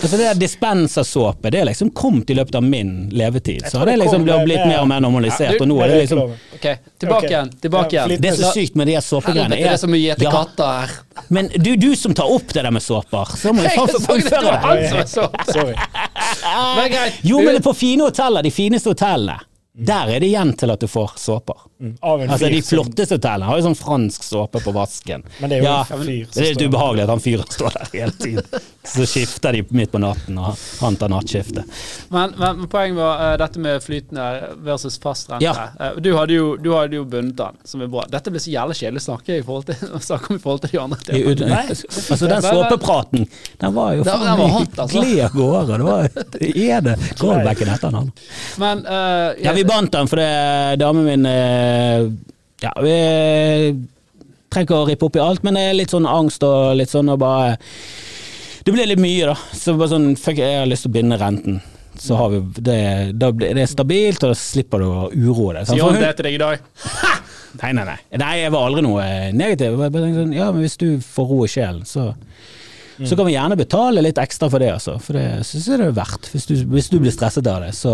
[0.00, 3.66] Altså det der dispensersåpe, det er liksom kommet i løpet av min levetid.
[3.70, 5.88] Så har det liksom det blitt mer og mer normalisert, Ja, du- og nå er
[5.92, 6.18] det liksom
[6.56, 7.30] okay, Ok, tilbake okay.
[7.30, 7.50] igjen.
[7.60, 8.16] tilbake igjen.
[8.22, 9.56] Det er så sykt med de såpegreiene.
[9.56, 10.90] Det er så mye etter katter her.
[11.28, 14.42] Men du, du som tar opp det der med såper, så må jeg faen fullføre
[14.42, 14.58] det.
[14.66, 15.52] han som så.
[15.52, 15.76] Sorry.
[16.76, 17.22] Men greit.
[17.22, 19.38] Jo, men på fine hoteller, de fineste hotellene,
[19.72, 21.56] der er det igjen til at du får såper.
[21.80, 25.22] Mm, Altså, De flotteste hotellene har jo sånn fransk såpe på vasken.
[25.40, 27.78] Men det er jo ja, en fyr Det er litt ubehagelig at han fyren står
[27.78, 28.60] der hele tiden.
[28.84, 31.68] Så skifter de midt på natten, og han tar nattskiftet.
[32.10, 34.24] Men, men poenget var uh, dette med flytende
[34.66, 35.46] versus fast rente.
[35.46, 35.68] Ja.
[35.78, 38.02] Uh, du, hadde jo, du hadde jo bundet den, som er bra.
[38.10, 40.80] Dette blir så jævlig kjedelig å snakke, i forhold til, om i forhold til de
[40.82, 41.52] andre I temaene.
[41.52, 43.28] Nei, Altså, den Men- men- såpepraten,
[43.62, 45.06] den var jo Den- faen den meg altså.
[45.28, 45.78] av gårde.
[45.78, 46.98] Det var det er det.
[47.22, 48.12] Callbacken etter han.
[48.66, 50.26] Men eh, Ja, vi bandt den fordi
[50.82, 51.30] damen min
[52.62, 52.98] Ja, vi
[54.52, 56.90] trenger ikke å rippe opp i alt, men det er litt sånn angst og litt
[56.92, 57.54] sånn og bare
[58.64, 59.36] Det ble litt mye, da.
[59.56, 61.60] Så bare sånn Fuck, jeg har lyst til å binde renten.
[62.02, 62.78] Så har vi det,
[63.20, 65.74] da blir det stabilt, og da slipper du å uroe deg.
[65.76, 66.62] Gjør det til deg i dag?
[67.60, 67.96] Nei, nei, nei.
[68.16, 69.02] Nei, jeg var aldri noe
[69.36, 69.74] negativ.
[69.76, 72.12] Jeg bare tenkte sånn, ja, men hvis du får ro i sjelen, så
[73.02, 74.92] Så kan vi gjerne betale litt ekstra for det, altså.
[75.02, 76.28] For det syns jeg det er verdt.
[76.32, 77.92] Hvis du, hvis du blir stresset av det, så,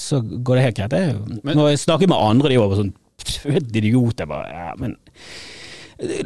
[0.00, 0.94] så går det helt greit.
[0.96, 2.94] Jeg, Men- når jeg snakker med andre, de var bare sånn
[3.26, 4.16] "Du er idiot.
[4.22, 4.96] Jeg bare ja, men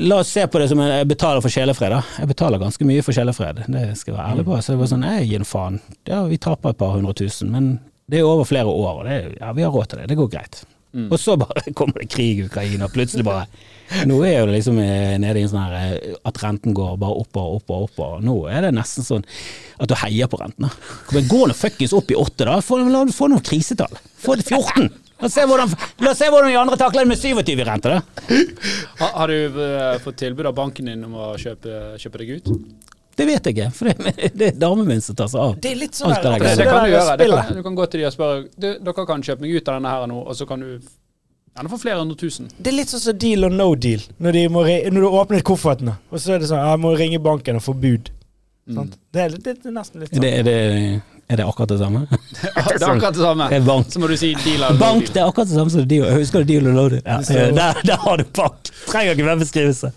[0.02, 1.94] La oss se på det som jeg betaler for sjelefred.
[2.18, 4.56] Jeg betaler ganske mye for sjelefred, det skal jeg være ærlig på.
[4.58, 5.78] Så det var sånn, jeg gir en faen.
[6.10, 7.70] Ja, vi taper et par hundre tusen, men
[8.10, 10.08] det er over flere år, og det, ja, vi har råd til det.
[10.10, 10.64] Det går greit.
[10.90, 13.46] Og så bare kommer det krig i Ukraina, plutselig bare
[14.06, 17.24] Nå er det liksom eh, nede i en sånn her eh, at renten går bare
[17.24, 18.20] oppover, oppover, oppover.
[18.22, 19.24] Nå er det nesten sånn
[19.82, 20.70] at du heier på rentene.
[21.10, 22.60] Men gå nå fuckings opp i åtte, da.
[22.62, 23.98] Få, la, få noen krisetall.
[24.22, 24.86] Få det 14.
[25.20, 27.66] La oss se hvordan, la oss se hvordan de andre takler det med 27 i
[27.66, 28.38] rente, da.
[29.02, 32.54] Har, har du uh, fått tilbud av banken din om å kjøpe, kjøpe deg ut?
[33.20, 35.58] Det vet jeg ikke, for det, det er damen min som tar seg av.
[35.60, 37.16] Det er litt sånn Alt det der, Det, det kan du gjøre.
[37.20, 39.68] Det kan, du kan gå til de og spørre du, dere kan kjøpe meg ut
[39.68, 42.48] av denne her nå, og så kan du gjerne få flere hundre tusen.
[42.56, 45.44] Det er litt sånn som deal or no deal, når, de må, når du åpner
[45.52, 48.10] koffertene, og så er det sånn Jeg må ringe banken og få bud.
[48.70, 48.90] Mm.
[49.10, 50.22] Det, er, det er nesten litt sånn.
[50.22, 52.04] det, er, det, er det akkurat det samme?
[52.40, 53.48] Det er akkurat det samme.
[53.50, 53.90] Det er bank.
[53.90, 55.14] Så må du si deal or no Bank, deal.
[55.14, 56.06] det er akkurat det samme som deal.
[56.16, 57.02] Husker du deal or no deal?
[57.04, 57.18] Ja,
[57.58, 58.70] der, der har du bank.
[58.86, 59.90] Trenger ikke hvem beskrivelse.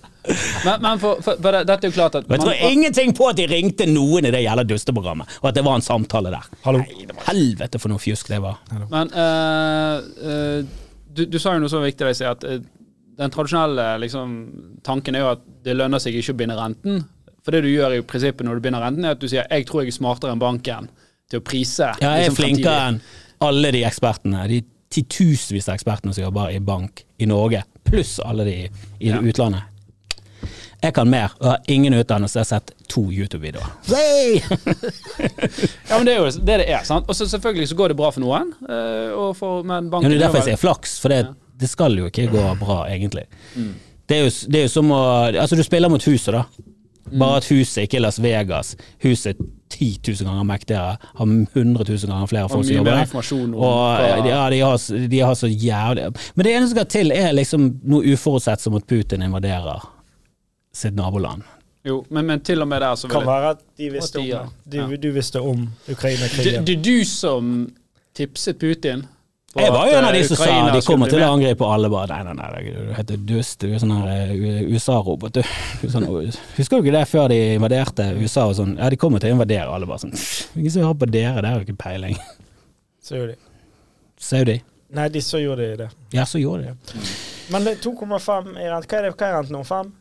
[0.65, 3.27] Men, men for, for, for dette er jo klart at jeg tror man- ingenting på
[3.29, 6.45] at de ringte noen i det jævla dusteprogrammet, og at det var en samtale der.
[6.63, 6.79] Hallo.
[6.79, 8.61] Nei, det var helvete for noe fjusk det var.
[8.91, 10.63] Men uh, uh,
[11.13, 12.61] du, du sa jo noe så viktig, Leisi, at uh,
[13.19, 14.31] den tradisjonelle liksom,
[14.85, 17.03] tanken er jo at det lønner seg ikke å binde renten.
[17.43, 19.67] For det du gjør i prinsippet når du binder renten, er at du sier 'jeg
[19.67, 20.87] tror jeg er smartere enn banken
[21.29, 21.91] til å prise'.
[21.99, 23.01] Ja, jeg er liksom, flinkere enn
[23.43, 24.47] alle de ekspertene.
[24.47, 24.61] De
[24.93, 28.55] titusenvis av ekspertene som jobber i bank i Norge, pluss alle de
[29.01, 29.19] i Ja.
[29.19, 29.63] utlandet.
[30.83, 32.39] Jeg kan mer, og har ingen utdannelse.
[32.39, 33.69] Jeg har sett to YouTube-videoer.
[35.89, 36.83] Ja, men det er jo det det er.
[36.87, 37.05] sant?
[37.07, 40.23] Og så selvfølgelig så går det bra for noen, eh, for, men Ja, det er
[40.25, 41.21] derfor jeg sier flaks, for det,
[41.59, 43.23] det skal jo ikke gå bra, egentlig.
[43.55, 43.73] Mm.
[44.09, 46.43] Det, er jo, det er jo som å Altså, du spiller mot huset, da.
[47.11, 47.19] Mm.
[47.19, 48.75] Bare at huset ikke er Las Vegas.
[49.03, 49.39] Huset er
[49.73, 53.07] 10 000 ganger mektigere, har 100 000 ganger flere folk som jobber der.
[53.55, 54.77] Og hva- ja, de har,
[55.09, 56.03] de har så jævlig
[56.35, 59.81] Men det eneste som skal til, er liksom noe uforutsett som at Putin invaderer
[60.73, 61.43] sitt naboland.
[61.83, 64.43] Jo, men, men til og med der så Kan være at de visste om Ja.
[64.71, 64.85] Ja.
[64.87, 66.65] Du, du visste om Ukraina-krigen.
[66.65, 67.49] det er du som
[68.15, 69.03] tipset Putin?
[69.53, 71.89] Jeg var jo en av eh, de som sa de kommer til å angripe alle.
[71.91, 73.59] bare Nei, nei, nei, du heter dust.
[73.61, 75.35] Du er sånn her eh, USA-robot.
[75.35, 75.43] du.
[75.83, 76.07] Du Sånn,
[76.55, 78.47] husker du ikke det før de invaderte USA?
[78.49, 79.67] og sånn, Ja, de kommer til å invadere.
[79.69, 80.15] Alle bare sånn
[80.57, 82.17] Ingen som hører på dere, det har jo ikke peiling.
[83.03, 83.39] Så gjorde de.
[84.23, 84.57] Saudi.
[84.93, 85.89] Nei, de så gjorde de det.
[86.15, 87.07] Ja, så gjorde de det.
[87.53, 88.89] Men er 2,5 i rente.
[88.89, 89.63] Hva er det hva er renten nå?
[89.69, 89.93] 5?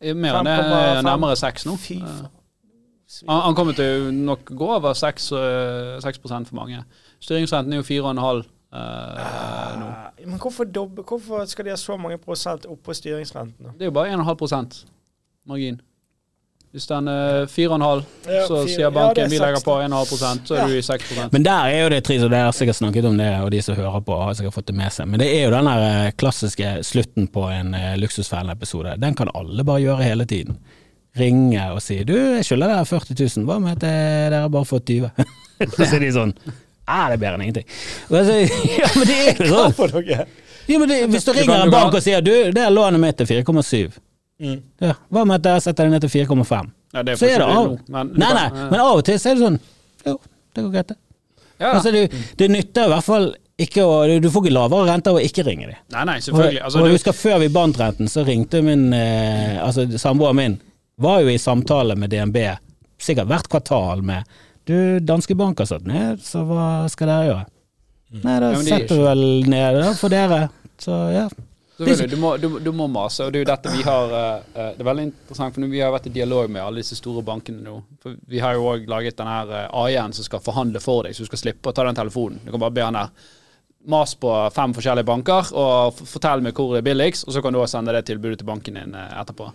[0.00, 1.02] Eh, Mer enn det, 5,5.
[1.06, 1.76] nærmere 6 nå.
[1.80, 3.30] Fy Eh, faen.
[3.30, 6.80] Han, han kommer til nok gå over 6, eh, 6% for mange.
[7.22, 8.42] Styringsrenten er jo 4,5
[8.74, 9.86] uh, nå.
[9.86, 13.72] Eh, Men hvorfor, doble, hvorfor skal de ha så mange prosent oppå styringsrenten?
[13.78, 14.84] Det er jo bare 1,5%
[15.46, 15.80] margin.
[16.76, 20.58] Hvis den er 4,5, Ja, så sier banken er vi legger på 1,5% så er
[20.58, 20.66] Ja.
[20.68, 23.16] du i 6% Men der er jo det trist, og dere har sikkert snakket om
[23.16, 25.08] det, og de som hører på har sikkert fått det med seg.
[25.08, 28.98] Men det er jo den der eh, klassiske slutten på en uh, Luksusfellen-episode.
[29.00, 30.58] Den kan alle bare gjøre hele tiden.
[31.16, 34.68] Ringe og si 'du, jeg skylder dere 40 000, hva med at eh, dere bare
[34.68, 35.10] fått 20
[35.78, 37.68] Så sier de sånn 'æ, det er bedre enn ingenting.
[38.08, 38.20] Så,
[38.82, 40.26] ja, men det er jo sånn.
[40.68, 43.00] Ja, men det, hvis du Du ringer en bank og sier 'du, det er lånet
[43.00, 43.96] mitt til 4,7',
[44.36, 44.58] Mm.
[44.84, 46.66] ja, hva med at jeg setter det ned til 4,5?
[46.92, 49.46] Ja, Så er det av men Nei, nei, men av og til så er det
[49.46, 49.56] sånn
[50.04, 50.14] Jo,
[50.52, 50.96] det går greit, det.
[51.62, 52.02] ja, Altså, det,
[52.36, 53.30] det nytter i hvert fall
[53.64, 55.78] ikke å Du får ikke lavere renter av å ikke ringe dem.
[55.94, 56.60] Nei, nei, selvfølgelig.
[56.66, 60.36] Altså, og du, jeg husker før vi bandt renten, så ringte min eh, Altså samboeren
[60.36, 60.58] min
[61.00, 62.36] var jo i samtale med DNB
[63.00, 64.28] sikkert hvert kvartal med
[64.68, 67.44] Du, danske bank har satt ned, så hva skal dere gjøre?
[68.20, 70.42] Nei, da Ja, setter vi vel ned da, for dere.
[70.80, 71.24] Så ja.
[71.84, 74.44] Selvfølgelig, du, må, du, du må mase, og det er jo dette vi har eh,
[74.54, 77.24] eh, Det er veldig interessant, for vi har vært i dialog med alle disse store
[77.26, 77.78] bankene nå.
[78.02, 81.16] For Vi har jo òg laget den her eh, AI-en som skal forhandle for deg,
[81.16, 82.40] så du skal slippe å ta den telefonen.
[82.44, 83.34] Du kan bare be han der
[83.86, 87.54] mas på fem forskjellige banker og fortell meg hvor det er billigst, og så kan
[87.54, 89.46] du også sende det tilbudet til banken din etterpå.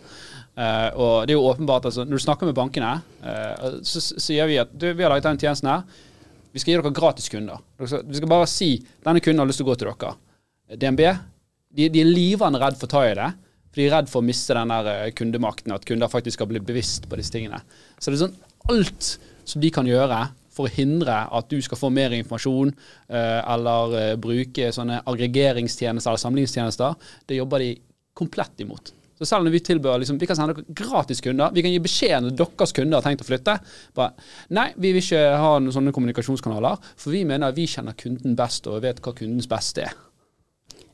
[0.51, 4.47] Uh, og det er jo åpenbart, altså, Når du snakker med bankene, uh, så sier
[4.47, 5.83] vi at du, vi har laget den tjenesten her.
[6.51, 7.59] Vi skal gi dere gratis kunder.
[7.79, 10.15] Vi skal bare si denne kunden har lyst til å gå til dere.
[10.79, 11.03] DNB
[11.77, 13.31] de, de er livende redd for å ta i det.
[13.71, 16.49] For de er redd for å miste den der eh, kundemakten, at kunder faktisk skal
[16.51, 17.61] bli bevisst på disse tingene.
[17.97, 18.39] Så det er sånn
[18.71, 19.11] alt
[19.47, 22.73] som de kan gjøre for å hindre at du skal få mer informasjon,
[23.07, 27.71] eh, eller eh, bruke sånne aggregeringstjenester eller samlingstjenester, det jobber de
[28.17, 28.91] komplett imot.
[29.21, 31.81] Så selv når vi tilbyr liksom, vi kan sende dere gratis kunder, vi kan gi
[31.83, 33.53] beskjed når deres kunder har tenkt å flytte.
[33.95, 34.15] Bare,
[34.57, 38.67] nei, vi vil ikke ha noen sånne kommunikasjonskanaler, for vi mener vi kjenner kunden best
[38.67, 39.99] og vet hva kundens beste er.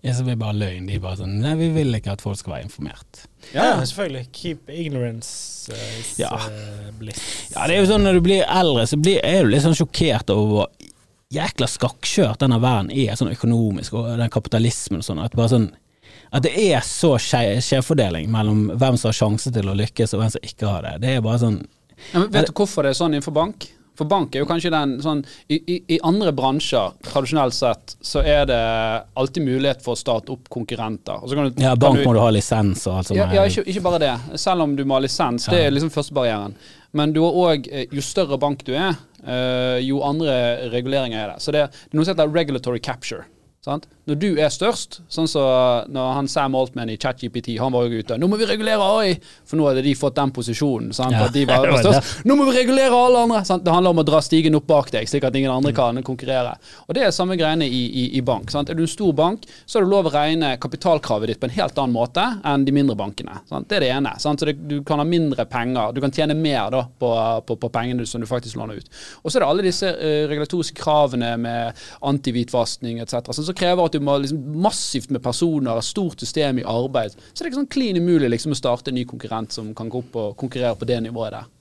[0.08, 0.86] Ja, så blir det bare løgn.
[0.88, 3.24] De bare sånn Nei, vi vil ikke at folk skal være informert.
[3.54, 4.26] Ja, selvfølgelig.
[4.38, 6.32] Keep ignorance uh, is Ja.
[6.34, 7.20] uh, bliss.
[7.52, 9.76] Ja, det er jo sånn når du blir eldre, så blir, er du litt sånn
[9.78, 10.94] sjokkert over hvor
[11.36, 15.20] jækla skakkskjørt denne verden er, sånn økonomisk, og den kapitalismen og sånn.
[15.26, 15.68] At bare sånn
[16.32, 20.22] at det er så skje- skjevfordeling mellom hvem som har sjanse til å lykkes, og
[20.24, 20.94] hvem som ikke har det.
[21.04, 21.60] Det er bare sånn
[22.14, 23.68] Ja, men vet du hvorfor det er sånn innenfor bank?
[23.98, 28.22] For bank er jo kanskje den sånn I, i, i andre bransjer, tradisjonelt sett, så
[28.22, 28.60] er det
[29.18, 31.24] alltid mulighet for å starte opp konkurrenter.
[31.34, 33.18] Kan du, Ja, bank du- må du ha lisens og alt sånt.
[33.18, 34.14] Ja, ja ikke, ikke bare det.
[34.40, 35.50] Selv om du må ha lisens.
[35.50, 36.54] Det er liksom første barrieren.
[36.94, 41.42] Men du har òg Jo større bank du er, eh, jo andre reguleringer er det.
[41.44, 43.26] Så det, det er noe som heter regulatory capture.
[43.66, 43.88] Sant?
[44.08, 48.00] Når du er størst, sånn som når han Sam Altman i ChatGPT Han var jo
[48.00, 50.94] ute 'Nå må vi regulere AI!' For nå hadde de fått den posisjonen.
[50.94, 51.12] Sant?
[51.12, 52.24] Ja, At de var, var størst.
[52.26, 53.66] 'Nå må vi regulere alle andre!' Sant?
[53.66, 56.56] Det handler om å dra stigen opp bak deg, slik at ingen andre kan konkurrere.
[56.88, 58.52] Og Det er samme greiene i, i, i bank.
[58.52, 58.70] Sant?
[58.70, 61.56] Er du en stor bank, så er du lov å regne kapitalkravet ditt på en
[61.58, 63.42] helt annen måte enn de mindre bankene.
[63.50, 63.68] Sant?
[63.70, 64.16] Det er det ene.
[64.24, 64.40] Sant?
[64.40, 65.92] Så det, du kan ha mindre penger.
[65.92, 67.12] Du kan tjene mer da, på,
[67.48, 68.90] på, på pengene som du faktisk låner ut.
[69.24, 73.34] Og så er det alle disse uh, regulatoriske kravene med antihvitvasking etc.
[73.36, 77.16] Som krever at du må liksom, massivt med personer, et stort system i arbeid.
[77.18, 79.92] Så det er ikke sånn klin umulig liksom, å starte en ny konkurrent som kan
[79.92, 81.54] gå opp og konkurrere på det nivået der.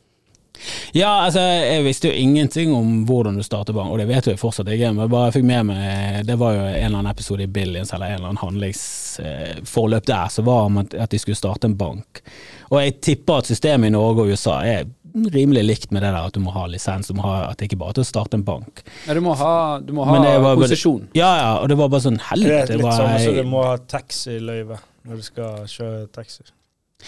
[0.96, 4.40] Ja, altså, jeg visste jo ingenting om hvordan du starter bank, og det vet jeg
[4.40, 7.44] fortsatt ikke, men bare jeg fikk med meg Det var jo en eller annen episode
[7.44, 11.68] i Billions, eller en eller annen handlingsforløp der, så var det at de skulle starte
[11.68, 12.22] en bank.
[12.70, 14.88] Og jeg tipper at systemet i Norge og USA er
[15.32, 17.70] rimelig likt med det der at du må ha lisens, du må ha, at det
[17.70, 18.82] ikke bare er til å starte en bank.
[19.06, 20.18] Ja, du må ha, du må ha
[20.58, 21.08] konsesjon.
[21.16, 23.78] Ja, ja, og det var bare sånn Det er litt sånn som du må ha
[23.80, 26.46] taxiløyve når du skal kjøre taxi.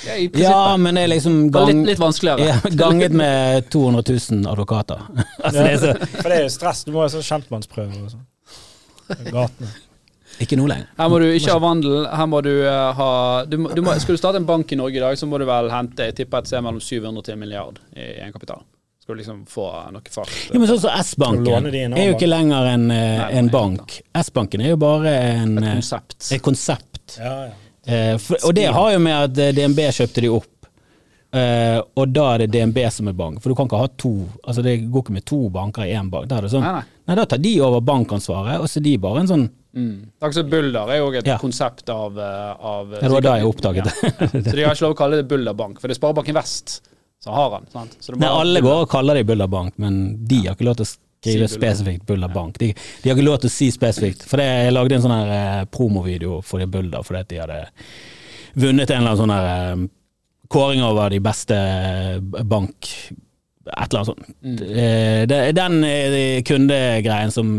[0.06, 2.44] Ja, i Ja, men det er liksom Det gang, litt, litt vanskeligere.
[2.44, 5.00] ja, ganget med 200 000 advokater.
[5.44, 6.84] altså, det er så, For det er jo stress.
[6.84, 8.26] Du må ha sånn kjentmannsprøve og sånn.
[9.34, 9.72] Gatene.
[10.44, 10.88] Ikke nå lenger.
[10.98, 11.94] Her må du ikke ha vandel.
[12.14, 13.10] Her må du eh, ha
[13.48, 15.46] du du må, Skal du starte en bank i Norge i dag, så må du
[15.48, 18.62] vel hente jeg tipper et sted mellom 700 til en milliard i egenkapital.
[19.02, 20.34] Skal du liksom få noe fart.
[20.52, 23.98] Ja, men sånn som S-banken er jo ikke lenger en, eh, Nei, en bank.
[24.20, 26.18] S-banken er jo bare en, Et eh, konsept.
[26.32, 27.16] et konsept.
[27.16, 27.56] Ja, ja.
[27.88, 30.54] Eh, for, og det har jo med at DNB kjøpte de opp.
[31.28, 34.12] Uh, og da er det DNB som er bank, for du kan ikke ha to
[34.48, 36.24] Altså det går ikke med to banker i én bank.
[36.30, 37.16] Da er det sånn, Nei, nei, nei.
[37.18, 39.44] da tar de over bankansvaret, og så er de bare en sånn
[39.76, 40.06] Mm.
[40.24, 41.36] Altså Bulder er jo et Ja.
[41.38, 43.94] konsept av, eh, av det var da jeg oppdaget det.
[44.48, 46.78] Så de har ikke lov å kalle det Bulderbank, for det er Sparebanken Vest
[47.20, 47.66] som har den.
[47.74, 47.98] Sant?
[48.16, 51.48] Nei, alle går og kaller det Bulderbank, men de har ikke lov til å skrive
[51.50, 52.58] Si spesifikt Bulderbank.
[52.62, 55.16] De, de har ikke lov til å si spesifikt, for det, jeg lagde en sånn
[55.16, 57.60] her eh, promovideo for de Bulder fordi de hadde
[58.58, 59.86] vunnet en eller annen sånn her eh,
[60.48, 62.88] kåring over de beste eh, bank
[63.68, 64.28] et eller annet sånt.
[64.42, 64.58] Mm.
[64.68, 67.50] Eh, Det er den eh, kundegreien som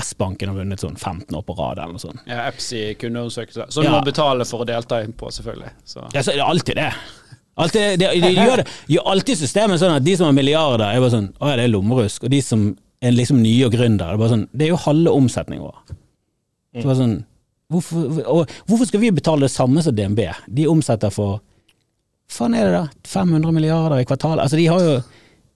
[0.00, 2.20] S-banken har vunnet sånn 15 år på rad, eller noe sånt.
[2.26, 3.68] Ja, EPSI kundeundersøkelse.
[3.70, 3.94] Så du Ja.
[3.98, 5.70] må betale for å delta på, selvfølgelig.
[5.84, 6.04] Så.
[6.14, 6.92] Ja, så er det alltid det.
[7.58, 11.00] Alltid, de, de, gjør det, gjør alltid systemet sånn at de som har milliarder, er
[11.02, 12.22] bare sånn Å ja, det er lommerusk.
[12.24, 12.68] Og de som
[13.02, 15.96] er liksom nye og gründere, det er bare sånn Det er jo halve omsetningen vår.
[16.78, 17.16] Så bare sånn
[17.72, 20.22] hvorfor, og, hvorfor skal vi betale det samme som DNB?
[20.54, 21.40] De omsetter for
[22.30, 22.84] Faen er det da?
[23.08, 24.42] 500 milliarder i kvartalet?
[24.44, 24.96] Altså, de har jo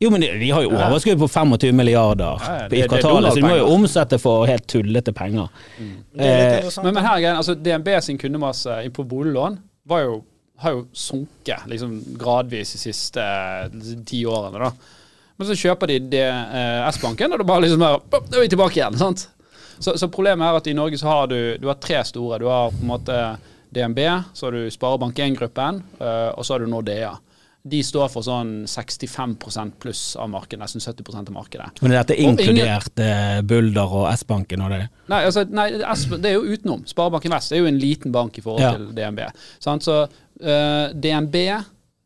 [0.03, 3.33] jo, men de, de har jo overskudd på 25 milliarder Ja, ja, det- i kvartalet,
[3.33, 5.49] så de må jo omsette for helt tullete penger.
[6.19, 6.71] Er Eh.
[6.83, 10.19] Men, men her er altså DNB sin kundemasse på boliglån var jo,
[10.63, 13.25] har jo sunket liksom gradvis de siste
[14.07, 14.59] ti årene.
[14.59, 14.73] da.
[15.39, 18.43] Men så kjøper de det, eh, S-banken, og er bare liksom der, pop, Da er
[18.45, 18.99] vi tilbake igjen.
[18.99, 19.29] sant?
[19.81, 22.39] Så, så problemet er at i Norge så har du, du har tre store.
[22.39, 23.17] Du har på en måte
[23.75, 23.99] DNB,
[24.35, 27.15] så har du Sparebank1-gruppen, eh, og så har du Nordea.
[27.63, 31.69] De står for sånn 65% pluss av markedet, nesten 70% av markedet.
[31.83, 34.89] Men er dette inkludert ingen- eh, Bulder og S-banken og det?
[35.09, 36.83] Nei, altså, nei det er jo utenom.
[36.91, 38.73] Sparebanken Vest er jo en liten bank i forhold Ja.
[38.75, 39.21] til DNB.
[39.61, 39.83] Sant?
[39.87, 40.09] Så
[40.43, 41.37] uh, DNB,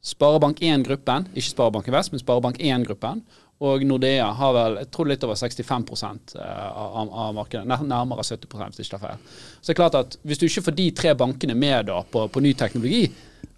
[0.05, 3.23] Sparebank1-gruppen, ikke Sparebanken Vest, men Sparebank1-gruppen,
[3.64, 6.42] og Nordea har vel jeg tror litt over 65 eh,
[6.77, 7.64] av, av markedet.
[7.64, 9.23] Nærmere 70 hvis det ikke tar feil.
[9.62, 12.27] Så det er klart at hvis du ikke får de tre bankene med da på,
[12.29, 13.07] på ny teknologi,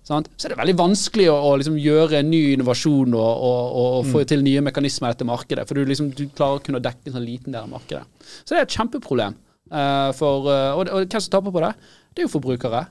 [0.09, 3.65] sant, så er det veldig vanskelig å, å liksom gjøre en ny innovasjon og, og,
[3.83, 5.67] og, få få til nye mekanismer i dette markedet.
[5.69, 8.05] For du, liksom, du klarer å kunne dekke en sånn liten del av markedet.
[8.41, 9.37] Så det er et kjempeproblem.
[9.69, 11.75] Uh, for, uh, og, og hvem som taper på det?
[12.15, 12.87] Det er jo forbrukere.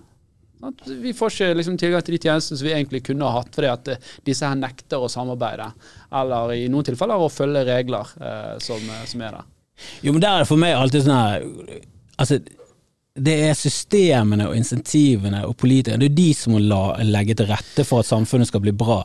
[0.60, 0.88] Sant?
[0.88, 3.69] Vi får ikke liksom, tilgang til de tjenestene som vi egentlig kunne ha hatt, fordi
[3.69, 5.67] at eh, disse her nekter å samarbeide.
[6.21, 9.51] Eller i noen tilfeller å følge regler eh, som, som er der.
[10.01, 11.43] Jo, men der er det for meg alltid sånn her
[12.17, 12.39] Altså,
[13.17, 17.49] det er systemene og insentivene og politikerne, det er de som må la, legge til
[17.49, 19.01] rette for at samfunnet skal bli bra.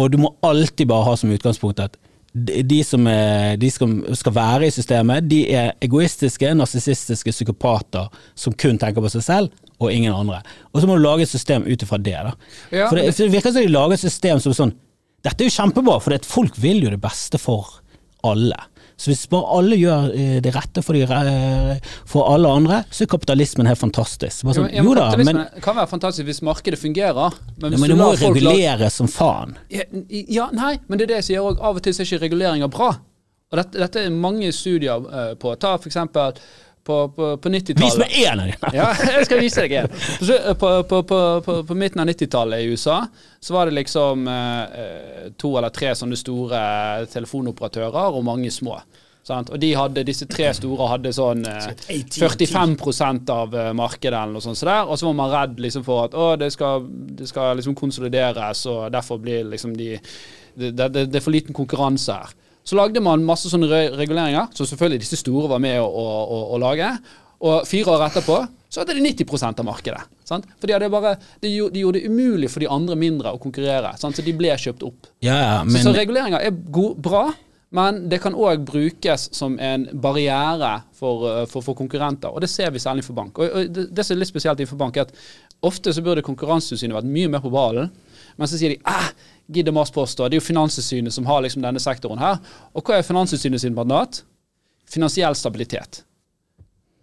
[0.00, 1.96] Og du må alltid bare ha som utgangspunkt at
[2.34, 8.56] de som, er, de som skal være i systemet, de er egoistiske, narsissistiske psykopater som
[8.58, 10.40] kun tenker på seg selv og ingen andre.
[10.72, 12.18] Og så må du lage et system ut ifra det.
[12.26, 12.34] da.
[12.74, 14.74] Ja, for det, for det virker som de lager et system som sånn
[15.24, 17.78] Dette er jo kjempebra, for folk vil jo det beste for
[18.28, 18.58] alle.
[18.96, 21.78] Så hvis bare alle gjør eh, det rette for, de,
[22.08, 24.44] for alle andre, så er kapitalismen helt fantastisk.
[24.46, 27.34] Sånn, ja, men jo da, men, kan være fantastisk hvis markedet fungerer.
[27.58, 29.56] Men, ja, men du det må lar jo folk la- som faen.
[29.74, 31.58] Ja, ja, nei, men det er det jeg sier òg.
[31.58, 32.92] Av og til så er ikke reguleringer bra.
[33.52, 35.52] Og dette, dette er mange studier eh, på.
[35.62, 36.38] Ta for eksempel
[36.84, 37.98] på, på, på 90-tallet.
[37.98, 38.42] meg én!
[38.76, 39.88] Ja, jeg skal vise deg én.
[39.88, 42.98] På, på, på, på, på, på midten av 90-tallet i USA
[43.40, 46.60] så var det liksom eh, eh, to eller tre sånne store
[47.12, 48.78] telefonoperatører og mange små.
[49.24, 49.48] Sant?
[49.48, 54.44] Og de hadde, disse tre store hadde sånn eh, 45% av eh, markedet eller noe
[54.44, 54.60] sånt.
[54.60, 56.84] Så der, og så var man redd liksom for at å, det skal,
[57.16, 59.94] det skal liksom konsolideres, og derfor blir liksom de
[60.54, 62.34] det, det, det er for liten konkurranse her.
[62.64, 66.60] Så lagde man masse sånne reguleringer, som selvfølgelig disse store var med å, å, å,
[66.62, 66.88] lage.
[67.44, 68.38] Og fire år etterpå
[68.72, 70.00] så hadde de 90 av markedet.
[70.26, 70.46] Sant?
[70.58, 73.92] For de, bare, de, de gjorde det umulig for de andre mindre å konkurrere.
[74.00, 74.16] Sant?
[74.16, 75.10] Så de ble kjøpt opp.
[75.22, 77.26] Ja, ja, Så, men så reguleringer er god, bra,
[77.74, 82.32] men det kan òg brukes som en barriere for, uh, for, for konkurrenter.
[82.32, 83.38] Og det ser vi særlig for bank.
[83.38, 86.24] Og, og det, det som er litt spesielt innenfor bank, er at ofte så burde
[86.24, 87.92] Konkurransetilsynet vært mye mer på ballen.
[88.38, 89.10] Men så sier de ah,
[89.52, 90.28] gidd og mas på oss, da.
[90.28, 92.40] Det er jo Finanstilsynet som har liksom denne sektoren her.
[92.72, 94.22] Og hva er Finanstilsynet sin mandat?
[94.90, 96.02] Finansiell stabilitet.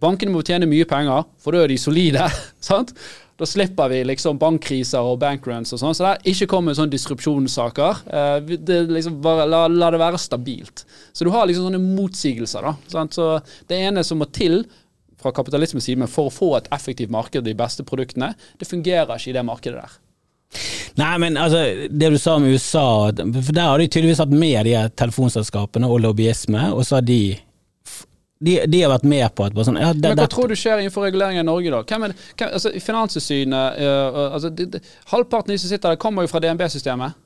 [0.01, 2.25] Bankene må tjene mye penger, for da er de solide.
[2.71, 2.95] sant?
[3.41, 5.95] Da slipper vi liksom bankkriser og bankruns og sånn.
[5.97, 8.03] Så der, ikke kom med sånne disrupsjonssaker.
[8.05, 10.85] Eh, det er liksom bare, la, la det være stabilt.
[11.13, 12.69] Så du har liksom sånne motsigelser.
[12.69, 12.75] da.
[12.91, 13.17] Sant?
[13.17, 13.31] Så
[13.69, 14.61] det ene som må til
[15.21, 19.33] fra kapitalismens side, for å få et effektivt marked, de beste produktene, det fungerer ikke
[19.33, 19.97] i det markedet der.
[20.99, 22.83] Nei, men altså, det du sa om USA
[23.15, 27.21] For der har de tydeligvis hatt med de telefonselskapene og lobbyisme, og så har de
[28.41, 30.57] de, de har vært med på at sånn, ja, det, Men hva det, tror du
[30.57, 31.81] skjer innenfor reguleringen i Norge, da?
[31.85, 35.99] Hvem er hvem, altså, Finanstilsynet uh, altså, det, det, Halvparten av de som sitter der,
[36.01, 37.19] kommer jo fra DNB-systemet.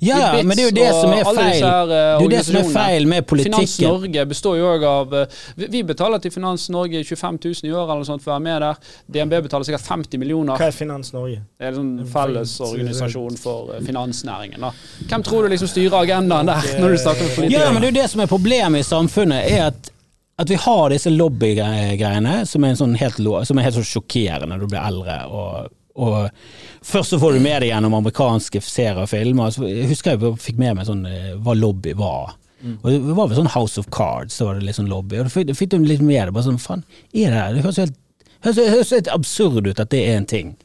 [0.00, 1.64] Ja, ja, men det er jo det som er feil.
[1.88, 3.74] Det er jo det som er feil med Finans.
[3.82, 7.90] Norge består jo òg av eh, vi, betaler til Finans Norge 25 000 i året
[7.90, 8.94] eller noe sånt for å være med der.
[9.18, 10.56] DNB betaler sikkert 50 millioner.
[10.56, 11.42] Hva er Finans Norge?
[11.58, 14.64] Det er en sånn fellesorganisasjon for eh, finansnæringen.
[14.64, 14.72] da.
[15.10, 17.96] Hvem tror du liksom styrer agendaen der, når du snakker med Ja, men det er
[17.96, 19.94] jo det som er problemet i samfunnet, er at
[20.38, 24.52] at vi har disse lobbygreiene som er, en sånn helt, som er helt sånn sjokkerende
[24.52, 25.16] når du blir eldre.
[25.34, 26.28] Og, og
[26.88, 29.50] Først så får du med deg gjennom amerikanske serier og filmer.
[29.52, 32.36] Så jeg husker jeg fikk med meg sånn, eh, hva lobby var.
[32.82, 35.18] Og Det var vel sånn House of Cards, så var det litt sånn lobby.
[35.18, 36.34] Og da fikk, fikk du litt med det.
[36.34, 37.42] Bare sånn, faen, er det?
[37.58, 37.98] Det høres helt,
[38.46, 40.56] høres, høres helt absurd ut at det er en ting.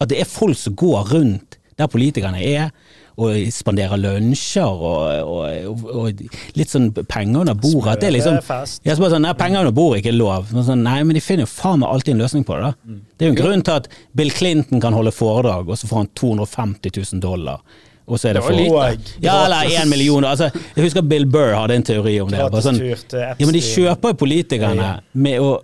[0.00, 2.72] At det er folk som går rundt der politikerne er,
[3.18, 6.20] og spanderer lunsjer og, og, og,
[6.58, 7.96] litt sånn penger under bordet.
[7.96, 10.14] At det er liksom Jeg ja, så bare sånn, nei, Penger under bordet er ikke
[10.14, 10.52] lov.
[10.54, 12.70] Sånn, nei, men de finner jo faen meg alltid en løsning på det.
[12.70, 13.00] da.
[13.18, 16.04] Det er jo en grunn til at Bill Clinton kan holde foredrag, og så får
[16.04, 17.62] han 250 000 dollar.
[18.08, 20.24] Og så er det Det for Ja, eller én million.
[20.24, 22.40] Altså, jeg husker Bill Burr hadde en teori om det.
[22.64, 25.58] Sånn, ja, men de kjøper jo politikerne med å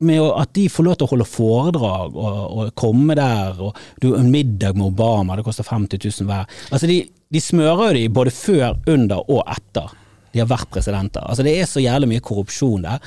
[0.00, 4.12] med at de får lov til å holde foredrag og, og komme der, og du,
[4.16, 6.48] en middag med Obama, det koster 50 000 hver.
[6.70, 9.96] Altså de, de smører jo de både før, under og etter
[10.30, 11.24] de har vært presidenter.
[11.26, 13.02] Altså Det er så jævlig mye korrupsjon der.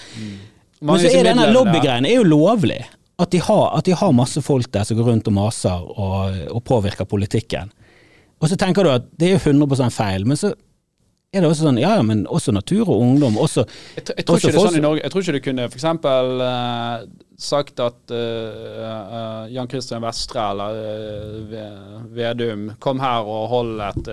[0.83, 2.81] Men så er denne lobbygreien er jo lovlig.
[3.21, 6.39] At de, har, at de har masse folk der som går rundt og maser og,
[6.51, 7.71] og påvirker politikken.
[8.41, 10.51] Og så tenker du at det er jo 100 feil, men så
[11.33, 14.37] er det også sånn, ja ja, men også natur og ungdom, også Jeg, jeg tror
[14.37, 15.01] Også ikke det er sånn i Norge.
[15.01, 17.05] Jeg tror ikke du kunne for eksempel eh,
[17.43, 18.19] sagt at uh,
[18.77, 20.77] uh, Jan Christian Vestre eller
[21.49, 24.11] uh, Vedum kom her og hold et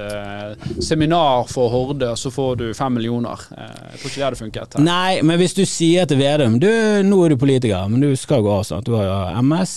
[0.83, 3.45] seminar for Horde, så får du fem millioner.
[3.53, 4.79] Jeg tror ikke det hadde funket.
[4.79, 4.87] her.
[4.87, 6.71] Nei, men hvis du sier til Vedum Du,
[7.07, 8.83] nå er du politiker, men du skal gå av sånn.
[8.87, 9.77] Du har MS.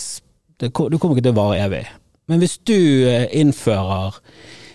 [0.58, 1.84] Det, du kommer ikke til å vare evig.
[2.32, 2.78] Men hvis du
[3.36, 4.16] innfører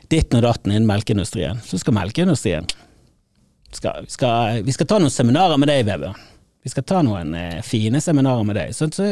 [0.10, 2.68] ditten og datten innen melkeindustrien, så skal melkeindustrien
[3.72, 6.28] skal, vi, skal, vi skal ta noen seminarer med deg, Vebjørn.
[6.66, 8.74] Vi skal ta noen eh, fine seminarer med deg.
[8.76, 9.12] Så, så,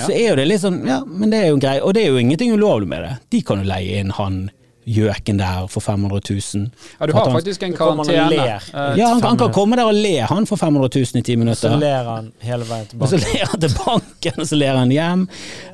[0.00, 1.82] så er jo det litt sånn Ja, men det er jo greit.
[1.86, 3.12] Og det er jo ingenting ulovlig med det.
[3.36, 4.46] De kan jo leie inn han
[4.86, 6.66] gjøken der for 500 000.
[7.00, 8.36] Ja, du har han- faktisk en og karantene.
[8.38, 11.36] Eh, ja, han, han kan komme der og le, han for 500 000 i ti
[11.58, 13.02] Så ler han hele veien til banken.
[13.02, 15.26] Og så ler han til banken, og så ler han hjem.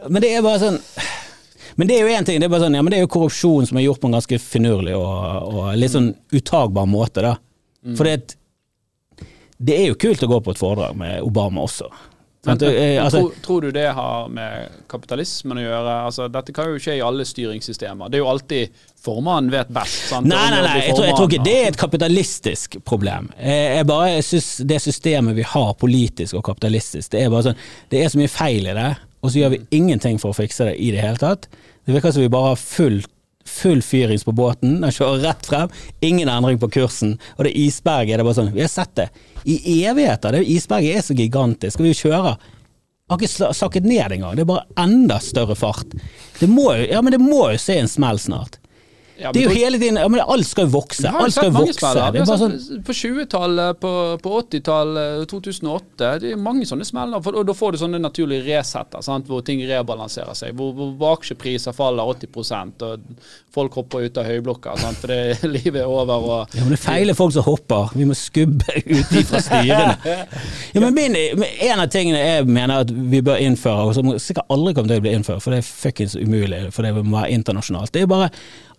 [0.08, 0.80] Men det er bare sånn
[1.76, 3.12] Men det er jo én ting, det er bare sånn, ja, men det er jo
[3.14, 7.34] korrupsjon som er gjort på en ganske finurlig og, og litt sånn utagbar måte, da.
[7.96, 8.36] For det,
[9.58, 11.90] det er jo kult å gå på et foredrag med Obama også.
[12.44, 12.62] Men, Sant?
[12.62, 15.92] Eh, men altså- tror, tror du det har med kapitalismen å gjøre?
[16.06, 18.10] Altså, dette kan jo skje i alle styringssystemer.
[18.10, 20.08] Det er jo alltid formannen vet best.
[20.08, 20.26] Sant?
[20.26, 23.30] Nei, nei, nei, jeg tror, jeg tror ikke det er et kapitalistisk problem.
[23.38, 27.62] Jeg, bare jeg synes det systemet vi har politisk og kapitalistisk, det er bare sånn
[27.90, 28.90] Det er så mye feil i det,
[29.22, 31.48] og så gjør vi ingenting for å fikse det i det hele tatt.
[31.86, 33.00] Det virker som vi bare har full,
[33.48, 38.18] full fyrings på båten, den kjører rett frem, ingen endring på kursen, og det isberget
[38.18, 39.08] det er bare sånn Vi har sett det.
[39.44, 42.36] I evigheter, det isberget er så gigantisk, og vi kjører
[43.12, 45.94] har ikke sakket ned engang, det er bare enda større fart.
[46.38, 48.58] Det må jo, ja, men det må jo se en smell snart.
[49.18, 51.08] Ja, Det er jo hele tiden ja, men Alt skal jo vokse.
[51.08, 51.90] Alt skal jo vokse.
[52.00, 52.56] er bare sånn
[52.86, 53.92] På 20-tallet, på,
[54.24, 57.22] på 80-tallet, 2008 Det er mange sånne smeller.
[57.24, 59.28] For, og da får du sånne naturlige resetter, sant?
[59.28, 60.56] hvor ting rebalanserer seg.
[60.58, 63.06] Hvor, hvor aksjepriser faller 80% og
[63.52, 65.02] folk hopper ut av høyblokker sant?
[65.04, 66.26] fordi livet er over.
[66.32, 67.92] Og, ja, men det feiler folk som hopper.
[67.98, 70.16] Vi må skubbe ut fra styrene.
[70.72, 71.16] Ja, men min,
[71.62, 75.02] En av tingene jeg mener at vi bør innføre, og som sikkert aldri kommer til
[75.02, 78.10] å bli innført, for det er fuckings umulig, for det må være internasjonalt, det er
[78.10, 78.30] bare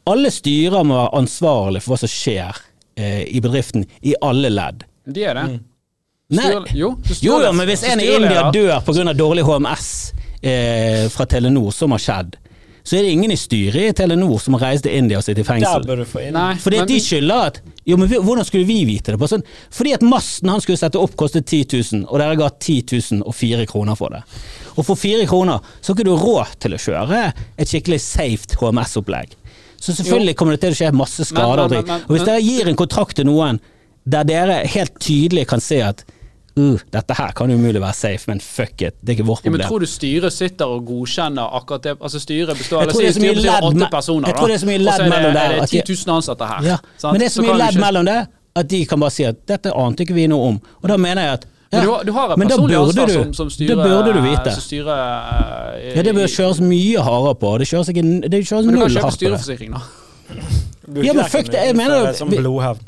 [0.10, 2.58] alle styrer må være ansvarlig for hva som skjer
[2.98, 4.84] eh, i bedriften, i alle ledd.
[5.06, 5.46] de er det.
[6.34, 6.44] Nei.
[6.50, 6.88] Styr, jo,
[7.22, 9.14] Jo, jo, men hvis en i India dør pga.
[9.14, 12.38] dårlig HMS eh, fra Telenor, som har skjedd,
[12.84, 15.40] så er det ingen i styret i Telenor som har reist til India og sitter
[15.40, 15.86] i Der fengsel.
[15.88, 18.44] bør du få inn Nei, Fordi at men- de skylder at Jo, men vi- hvordan
[18.46, 19.20] skulle vi vite det?
[19.20, 22.50] På sånn, fordi at masten han skulle sette opp kostet 10 000, og dere ga
[22.50, 22.82] 10
[23.12, 24.24] 000 og fire kroner for det.
[24.78, 28.48] Og for fire kroner så har ikke du råd til å kjøre et skikkelig safe
[28.60, 29.36] HMS-opplegg.
[29.84, 31.64] Så selvfølgelig kommer det til å skje masse skader.
[31.66, 31.88] og men- ting.
[31.92, 33.60] men- Og hvis dere gir en kontrakt til noen
[34.08, 36.04] der dere helt tydelig kan se at
[36.58, 39.52] uh, dette her kan umulig være safe, men fuck it, det er ikke vårt Ja,
[39.52, 41.98] men tror du styret sitter og godkjenner akkurat det?
[42.00, 44.84] Altså Styret består av åtte personer, jeg tror det er så mye da.
[44.84, 46.64] Og ledd så er det, mellom er det 10 000 ansatte her.
[46.64, 46.78] ja.
[47.04, 49.46] Men det er så så mye ledd mellom det at de kan bare si at
[49.50, 50.62] dette ante ikke vi noe om.
[50.84, 53.08] Og da mener jeg at ja, Men du, har- du har et men personlig ansvar
[53.08, 54.54] du- som, som styrer, Da burde du vite.
[54.54, 57.58] Som styret, eh, Ja, det bør kjøres mye hardere på.
[57.60, 59.82] Det kjøres, ikke, det kjøres Men du kan kjøpe styreforsikring, da.
[61.04, 62.80] Ja, men fuck det, jeg mener- Som blodhevn.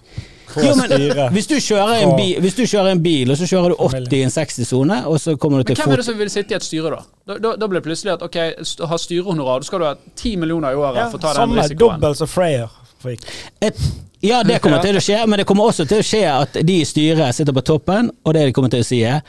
[0.55, 0.91] Jo, men,
[1.35, 4.13] hvis, du kjører en bil, hvis du kjører en bil, og så kjører du 80
[4.13, 6.53] i en 60-sone, og så kommer du Men til hvem er det som vil sitte
[6.53, 7.01] i et styre, da?
[7.27, 9.93] Da, da, da blir det plutselig at ok, st- ha styrehonorar, da skal du ha
[10.15, 11.79] 10 millioner i året Ja, for å ta den samme risikoen.
[11.99, 12.69] dobbelt som Freyr
[13.03, 13.25] fikk.
[13.67, 13.81] Et,
[14.25, 16.79] ja, det kommer til å skje, men det kommer også til å skje at de
[16.81, 19.21] i styret sitter på toppen, og det de kommer til å si er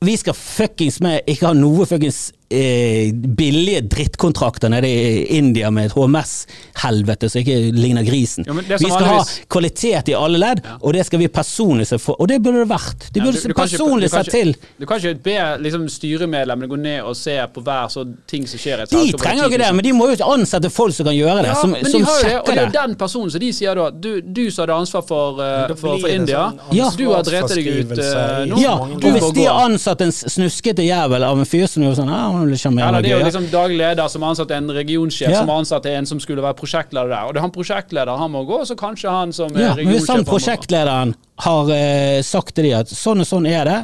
[0.00, 5.86] vi skal fuckings med ikke ha noe fuckings eh, billige drittkontrakter nede i India med
[5.86, 8.44] et HMS-helvete som ikke ligner grisen.
[8.48, 9.20] Ja, som vi skal ha
[9.50, 12.18] kvalitet i alle ledd, og det skal vi personlig se for.
[12.20, 13.06] Og det burde det vært.
[13.12, 14.54] De Ja, burde du- du ikke- personlig du kan sett til.
[14.80, 18.58] Du kan ikke be liksom, styremedlemmene gå ned og se på hver sånn ting som
[18.58, 21.06] skjer i et De trenger jo ikke det, men de må jo ansette folk som
[21.06, 22.94] kan gjøre det, ja, som, men som de har jo det, og det er den
[22.96, 26.52] personen som de sier da Du, du som hadde ansvar for, uh, for, for India,
[26.52, 26.90] sånn Ja.
[26.96, 28.60] du har drept deg ut uh, nå.
[28.60, 32.08] Ja, og hvis de har ansatt en snuskete jævel av en fyr som gjør sånn
[32.10, 35.40] ah, er litt Ja, det er jo liksom daglig leder som ansatte en regionsjef, Ja.
[35.42, 37.24] som ansatte en som skulle være prosjektleder der.
[37.28, 39.88] Og det er han prosjektleder, han må gå, så kanskje han som er Ja, men
[39.92, 41.14] hvis han han prosjektlederen
[41.46, 43.80] har eh, sagt til de at sånn og sånn er det,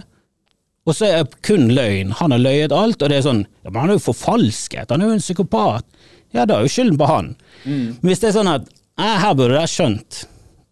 [0.87, 3.71] og så er det kun løgn, han har løyet alt, og det er sånn ja,
[3.71, 5.85] men han er jo forfalsket, han er jo en psykopat.
[6.35, 7.35] Ja, da er jo skylden på han.
[7.65, 7.97] Mm.
[8.01, 10.27] Men hvis det er sånn at eh, her burde dere skjønt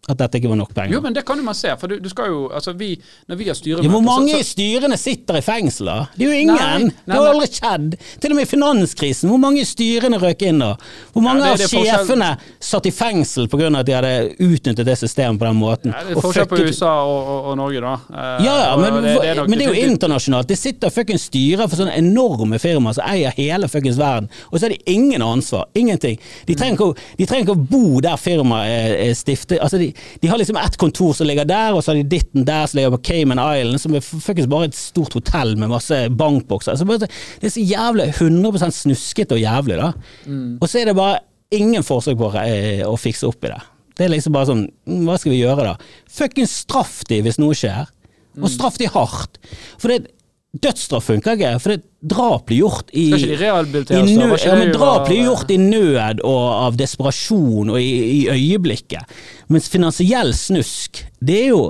[0.07, 0.93] at dette ikke var nok penger.
[0.93, 2.91] Jo, men det kan jo man se, for du, du skal jo Altså, vi
[3.27, 5.95] Når vi har styremøte hvor mange i styrene sitter i fengsel, da?
[6.15, 6.57] Det er jo ingen!
[6.85, 7.95] Nei, det har aldri skjedd.
[8.21, 10.75] Til og med i finanskrisen, hvor mange i styrene røk inn da?
[11.15, 12.29] Hvor mange Ja, det- av det er sjefene
[12.59, 13.71] satt i fengsel pga.
[13.79, 14.13] at de hadde
[14.45, 15.91] utnyttet det systemet på den måten?
[15.95, 17.93] Ja, det er forskjell på USA og, og, og Norge, da.
[18.13, 20.47] Eh, Ja, ja, men, det- det er men det er jo internasjonalt.
[20.47, 24.67] Det sitter fuckings styrer for sånne enorme firmaer som eier hele fuckings verden, og så
[24.69, 25.65] har de ingen ansvar.
[25.73, 26.19] Ingenting.
[26.45, 29.59] De trenger ikke, å- bo der firmaet er, er stiftet.
[29.59, 32.47] Altså, de, de har liksom ett kontor som ligger der, og så har de ditten
[32.47, 35.99] der som ligger på Cayman Island, som er fuckings bare et stort hotell med masse
[36.09, 36.77] bankbokser.
[36.79, 39.93] Så bare, det er så jævlig 100 snuskete og jævlig, da.
[40.25, 40.57] Mm.
[40.59, 41.23] Og så er det bare
[41.55, 43.61] ingen forsøk på eh, å fikse opp i det.
[43.95, 46.01] Det er liksom bare sånn mm, Hva skal vi gjøre, da?
[46.11, 47.87] Fuckings straff de hvis noe skjer.
[48.35, 48.43] Mm.
[48.43, 49.39] Og straff de hardt.
[49.79, 50.11] For det
[50.55, 54.33] Dødsstraff funker ikke, for det drap blir gjort i Skal ikke de i rehabiliteres, nød,
[54.33, 59.15] Var ja, men drap blir gjort i nød og av desperasjon og i, i øyeblikket.
[59.53, 61.65] Mens finansiell snusk, det er jo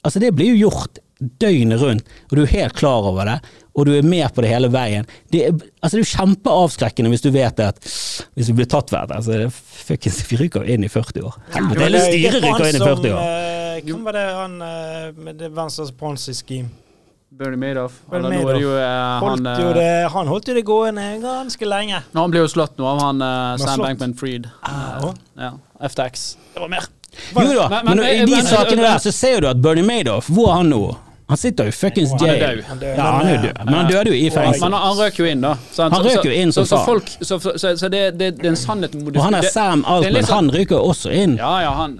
[0.00, 3.34] Altså, det blir jo gjort døgnet rundt, og du er helt klar over det,
[3.76, 5.04] og du er med på det hele veien.
[5.28, 8.88] Det er, altså, det er jo kjempeavskrekkende hvis du vet at hvis vi blir tatt
[8.88, 11.36] for det så det fuckings Vi ryker inn i 40 år.
[11.52, 13.18] Helvete, hele styret ryker inn i 40 år.
[13.20, 13.82] år.
[13.90, 16.72] Hvem var det han eh, med det Venstres Ponzi Scheme?
[17.30, 17.92] Bernie Madoff.
[18.10, 20.64] Bernie Eller er det jo eh, Holdt han jo eh, det, han holdt jo det
[20.66, 22.00] gående ganske lenge.
[22.12, 23.84] nå, Han ble jo slått nå av han eh, Sam?
[23.84, 24.48] Bankman-Fried.
[24.66, 25.52] Ah, Ja,
[25.86, 26.24] FTX.
[26.54, 26.88] Det var mer.
[27.34, 29.86] Jo da, Men- men, men- i de men- sakene der så ser du at Bernie
[29.86, 30.82] Madoff, hvor er han nå?
[31.30, 32.58] Han sitter jo fuckings Han er jail.
[32.60, 32.64] død.
[32.68, 32.96] Han død.
[32.98, 33.60] Ja, han er men, død.
[33.64, 34.60] Men han døde jo i fengsel.
[34.64, 35.52] Men han, han røk jo inn, da.
[35.72, 38.30] Så Han Så- røk jo inn som så, så, folk, så, så, så det, det,
[38.40, 41.36] det er en sannhet med Og han er Sam Altman, sånn- han ryker også inn.
[41.40, 41.96] Ja, ja, han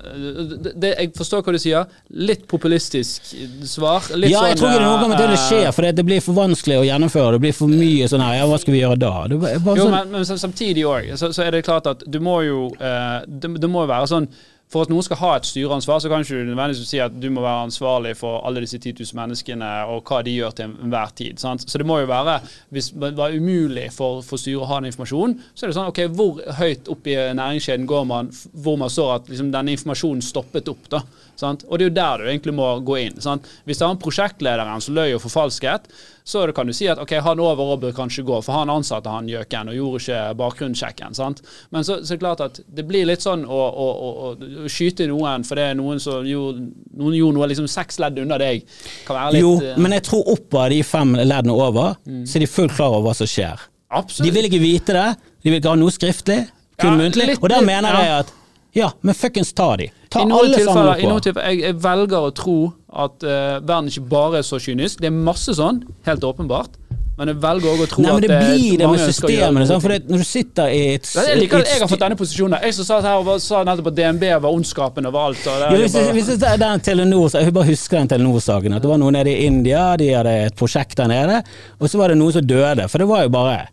[0.75, 1.87] det, Jeg forstår hva du sier.
[2.11, 3.31] Litt populistisk
[3.65, 4.03] svar.
[4.17, 6.21] Litt Ja, jeg tror ikke det noe med det det skjer, for det det blir
[6.25, 7.33] for vanskelig å gjennomføre.
[7.39, 9.13] Det blir for mye sånn her, ja, hva skal vi gjøre da?
[9.31, 12.19] Det bare Jo, sånn, men, men samtidig òg, så, så er det klart at du
[12.21, 14.29] må jo eh, det, det må jo være sånn
[14.71, 17.27] for at noen skal ha et styreansvar, så kan ikke du nødvendigvis si at du
[17.35, 21.15] må være ansvarlig for alle disse 10 000 menneskene og hva de gjør til enhver
[21.19, 21.41] tid.
[21.43, 21.65] Sant?
[21.67, 22.39] Så det må jo være
[22.71, 25.91] Hvis det var umulig for, for styret å ha den informasjonen, så er det sånn
[25.91, 28.31] OK, hvor høyt opp i næringskjeden går man
[28.63, 30.87] hvor man så at liksom, denne informasjonen stoppet opp?
[30.91, 31.03] da,
[31.39, 31.67] sant?
[31.67, 33.19] Og det er jo der du egentlig må gå inn.
[33.23, 33.51] sant?
[33.67, 35.91] Hvis det er en prosjektlederen som løy og forfalsket,
[36.25, 39.11] så kan du si at ok, han over og bør kanskje gå, for han ansatte
[39.13, 41.17] han gjøken og gjorde ikke bakgrunnssjekken.
[41.17, 41.43] sant?
[41.71, 44.33] Men så, så er det klart at det blir litt sånn å, å, å,
[44.65, 46.67] å skyte noen for det er noen som gjorde,
[47.01, 48.65] noen gjorde noe liksom seks ledd unna deg.
[49.09, 52.47] Kan være litt jo, eh, men jeg tror oppover de fem leddene over, så er
[52.47, 53.69] de fullt klar over hva som skjer.
[53.91, 54.27] Absolutt.
[54.29, 55.09] De vil ikke vite det,
[55.43, 56.45] de vil ikke ha noe skriftlig,
[56.81, 57.35] kun Ja, muntlig.
[57.41, 58.05] Og der mener ja.
[58.05, 58.37] jeg at
[58.73, 59.89] ja, men fuckings ta de.
[60.11, 62.59] Ta alle sammen i noen tilfeller jeg, jeg velger å tro
[62.93, 65.01] at uh, verden ikke bare er så kynisk.
[65.01, 66.79] Det er masse sånn, helt åpenbart.
[67.21, 69.65] Men jeg velger også å tro Nei, men at det eh, blir det med systemene.
[69.69, 69.85] Sånn, sant?
[69.85, 72.63] For det, når du sitter i et, Ja, Jeg liker jeg har fått denne posisjonen.
[72.65, 75.43] Jeg som satt her og var- sa nettopp at DNB var ondskapen overalt.
[75.45, 78.77] Og det Ja, hvis, bare- hvis det er den Telenor, jeg bare husker den Telenor-saken.
[78.79, 81.43] At det var noen nede i India, de hadde et prosjekt der nede,
[81.79, 82.89] og så var det noen som døde.
[82.89, 83.69] For det var jo bare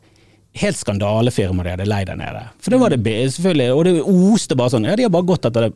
[0.57, 2.43] helt skandalefirma de hadde leid der nede.
[2.59, 2.99] For det var det
[3.37, 4.89] selvfølgelig, og det oste bare sånn.
[4.89, 5.73] Ja, de har bare gått etter det.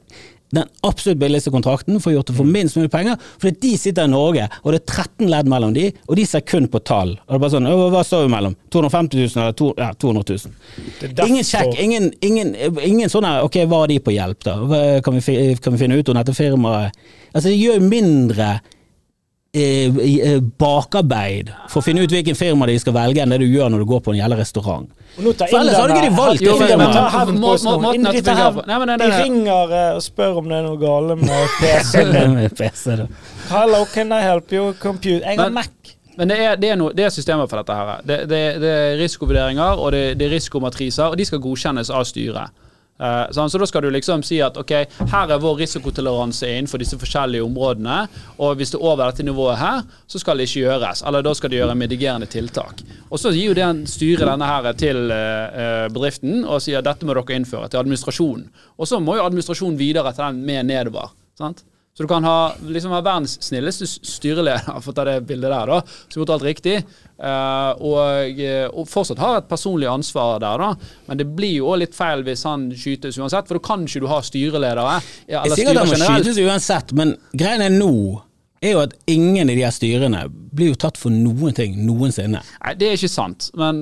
[0.52, 3.16] Den absolutt billigste kontrakten, for gjort det for minst mulig penger.
[3.39, 6.43] Fordi de sitter i Norge, og det er 13 ledd mellom de, og de ser
[6.43, 7.14] kun på tall.
[7.24, 8.56] Og det er bare sånn, Hva står vi mellom?
[8.72, 10.54] 250 000 eller to, ja, 200 000?
[10.99, 14.12] Det er derfor- Ingen sjekk, ingen, ingen, ingen sånn her Ok, hva har de på
[14.12, 14.56] hjelp, da?
[15.02, 16.91] Kan, vi, kan vi finne ut om dette firmaet
[17.34, 18.47] Altså, det gjør jo mindre
[20.62, 23.84] bakarbeid for å finne ut hvilken firma de skal velge, enn det du gjør når
[23.84, 24.89] du går på en jævla restaurant.
[25.18, 26.88] For ellers hadde ikke de valgt Jo, det men-
[27.41, 27.97] må- de
[28.97, 33.08] Nei, ringer eh, og spør om det er noe gale med PC-en din.
[33.49, 34.74] Hello, can I help you?
[34.80, 35.68] Computer Jeg har Mac.
[36.18, 37.74] Men det er, det, er noe, det er systemer for dette.
[37.76, 38.02] her.
[38.06, 42.04] Det, det, det er risikovurderinger og det, det er risikomatriser, og de skal godkjennes av
[42.06, 42.52] styret.
[43.02, 44.74] Eh, sånn, så da skal du liksom si at ok,
[45.12, 48.04] her er vår risikotoleranse innenfor disse forskjellige områdene,
[48.38, 51.02] og hvis det er over dette nivået her, så skal det ikke gjøres.
[51.08, 52.84] Eller da skal de gjøre medigerende tiltak.
[53.10, 56.82] Og så gir jo det styret styre denne her til eh, eh, bedriften og sier
[56.82, 58.47] at dette må dere innføre til administrasjonen.
[58.78, 61.14] Og så må jo administrasjonen videre til den med nedover.
[61.38, 61.64] sant?
[62.02, 65.70] Så du kan ha, liksom, ha verdens snilleste styreleder, for å ta det bildet der,
[65.70, 66.80] da, som har gjort alt riktig,
[67.22, 70.95] uh, og, eh, og fortsatt har et personlig ansvar der, da.
[71.06, 74.02] Men det blir jo også litt feil hvis han skytes uansett, for da kan ikke
[74.02, 74.88] du ha styreledere.
[75.28, 77.93] ja, Jeg Eller sier at han skytes uansett, men greien er nå
[78.62, 82.41] er jo at ingen i de her styrene blir jo tatt for noen ting noensinne.
[82.62, 83.52] Nei, det er ikke sant.
[83.58, 83.80] Men,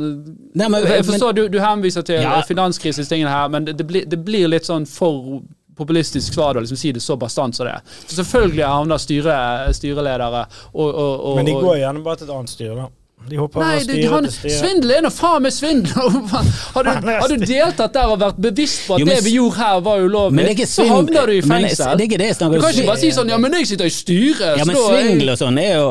[0.55, 2.41] Nei, men- jeg forstår du, du henviser til Ja.
[2.47, 5.41] finanskrisestingene her, men det, det, blir, det blir litt sånn for
[5.79, 7.79] populistisk svar å liksom si det så bastant som det.
[8.05, 9.39] Så selvfølgelig havner styre,
[9.79, 12.89] styreledere og, og, og Men de går gjerne bare til et annet styre, da.
[13.27, 14.57] De hopper Nei, styre han, til styre.
[14.61, 16.13] svindel er nå faen meg svindel!
[16.75, 16.89] Har du,
[17.23, 19.81] har du deltatt der og vært bevisst på at Jo, men det vi gjorde her,
[19.83, 21.97] var ulovlig, så havner du i men det- fengsel.
[21.99, 24.57] det er det du kan ikke bare si sånn 'ja, men jeg sitter i styret',
[24.61, 25.89] Ja, men svindel og sånn er jo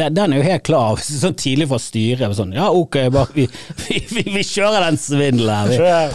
[0.00, 0.96] den er jo helt klar.
[1.22, 2.36] Sånn tidlig fra styret.
[2.36, 3.46] Sånn, ja, ok, bare, vi,
[3.84, 5.76] vi, vi, vi kjører den svindelen her.
[5.76, 6.10] Kjør.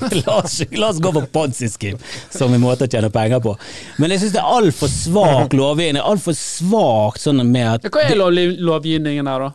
[0.00, 0.20] Vi.
[0.26, 1.98] La oss, la oss gå på ponzi scheme
[2.30, 3.54] som en måte å tjene penger på.
[4.02, 6.02] Men jeg syns det er altfor svak lovgivning.
[6.02, 9.54] Altfor svakt sånn med at Hva er lovgivningen her, da?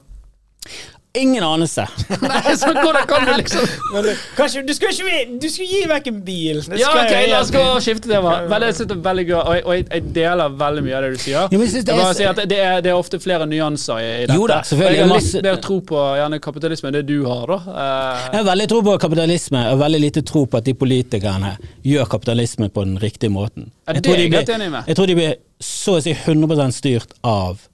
[1.13, 1.83] Ingen anelse.
[2.23, 3.65] Nei, så hvordan kan du liksom
[4.37, 6.61] kanskje, du skulle ikke du skulle gi vekk en bil.
[6.63, 8.37] Det Ja, ok, la oss gå og skifte tema.
[8.47, 10.95] Veldig, jeg synes det er veldig gøy, og jeg, og jeg, jeg deler veldig mye
[10.95, 11.49] av det du sier.
[11.51, 14.37] Synes det er at det er, det er ofte flere nyanser i, i dette.
[14.39, 17.17] Jo da, selvfølgelig, jeg har masse- litt mer tro på gjerne kapitalisme enn det du
[17.27, 17.59] har, da.
[17.75, 21.51] Eh, Jeg har veldig tro på kapitalisme, og veldig lite tro på at de politikerne
[21.91, 23.67] gjør kapitalisme på den riktige måten.
[23.91, 24.79] Jeg tror de blir-.
[24.87, 27.67] Jeg tror de blir så å si 100% styrt av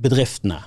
[0.00, 0.62] bedriftene.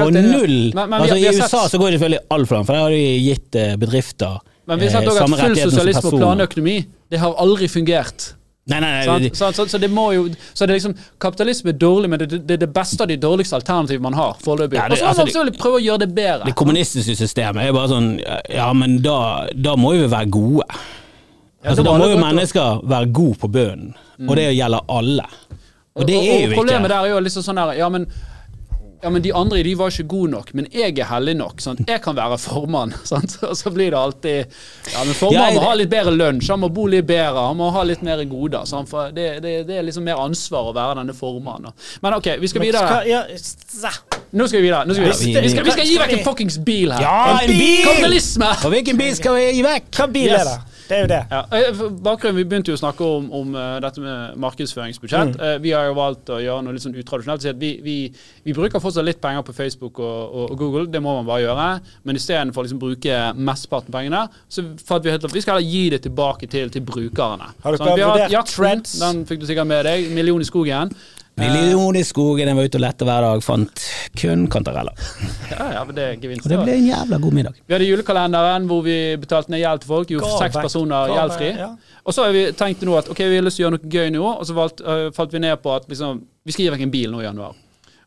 [0.00, 2.68] Og null Men, men altså, vi I USA sett, så går det selvfølgelig altfor langt,
[2.70, 4.38] for der har de gitt eh, bedrifter
[4.70, 6.76] men vi har sett eh, at full sosialisme og planøkonomi,
[7.10, 8.34] det har aldri fungert.
[8.70, 9.30] Nei, nei, nei?
[9.34, 12.28] Så, så, så det må jo Så det er liksom Kapitalisme er dårlig, men det,
[12.46, 14.78] det er det beste av de dårligste alternativene man har foreløpig.
[14.78, 16.46] Ja, det- og så må altså, man selvfølgelig prøve å gjøre det bedre.
[16.46, 18.10] det kommunistiske systemet er bare sånn
[18.52, 19.18] Ja, men da,
[19.56, 20.68] da må vi være gode.
[21.64, 23.94] Altså, så da må jo mennesker være gode på bunnen,
[24.28, 25.26] og det gjelder alle.
[25.98, 28.06] Og det er jo ikke Problemet der er jo liksom sånn her Ja, men
[29.02, 31.60] Ja, men de andre de var ikke gode nok, men jeg er heldig nok.
[31.64, 31.80] Sant?
[31.88, 32.92] Jeg kan være formann.
[33.10, 33.38] Sant?
[33.48, 34.38] Og så blir det alltid
[34.92, 37.56] Ja, men formannen Ja, må ha litt bedre lunsj, han må bo litt bedre, han
[37.56, 38.66] må ha litt mer goder.
[38.68, 38.90] Sant?
[38.92, 41.72] For det, det, det er liksom mer ansvar å være denne formannen.
[42.04, 43.00] Men OK, vi skal videre.
[44.30, 44.84] Nå skal vi videre.
[44.86, 45.42] Nå skal vi, videre.
[45.42, 47.02] vi- vi, skal, vi skal gi vekk en fuckings bil her.
[47.02, 47.80] Ja, en bil!
[47.88, 48.50] Kapitalisme!
[48.68, 49.88] Og hvilken bil skal vi gi vekk?
[49.96, 50.58] Hva bil er det?
[50.90, 51.20] Det er jo det.
[51.30, 55.36] Ja, eh, bakgrunnen, Vi begynte jo å snakke om, om eh, dette med markedsføringsbudsjett.
[55.36, 55.44] Mm.
[55.46, 57.46] Eh, vi har jo valgt å gjøre noe litt sånn utradisjonelt.
[57.60, 57.96] vi, vi,
[58.42, 61.44] vi bruker fortsatt litt penger på Facebook og, og, og Google, det må man bare
[61.44, 61.68] gjøre.
[62.02, 65.60] Men istedenfor å liksom bruke mesteparten av pengene, så fant vi helt opp, vi skal
[65.60, 67.52] heller gi det tilbake til, til brukerne.
[67.62, 70.10] Har du Sånn, vi har vurdert jakten, Den fikk du sikkert med deg.
[70.16, 70.90] Million i skogen.
[71.38, 73.84] Million i skogen, jeg var ute og lette hver dag, fant
[74.18, 74.96] kun kantareller.
[75.50, 76.44] Ja, ja, men det er gevinst.
[76.44, 77.60] Og det ble en jævla god middag.
[77.66, 80.10] Vi hadde julekalenderen hvor vi betalte ned gjeld til folk.
[80.12, 81.48] Gjorde seks personer gjeldfri.
[81.56, 81.70] ja.
[82.04, 83.90] Og så har vi tenkt nå at ok, vi har lyst til å gjøre noe
[83.94, 86.70] gøy nå, og så valgt, uh, falt vi ned på at liksom, vi skal gi
[86.76, 87.58] vekk en bil nå i januar.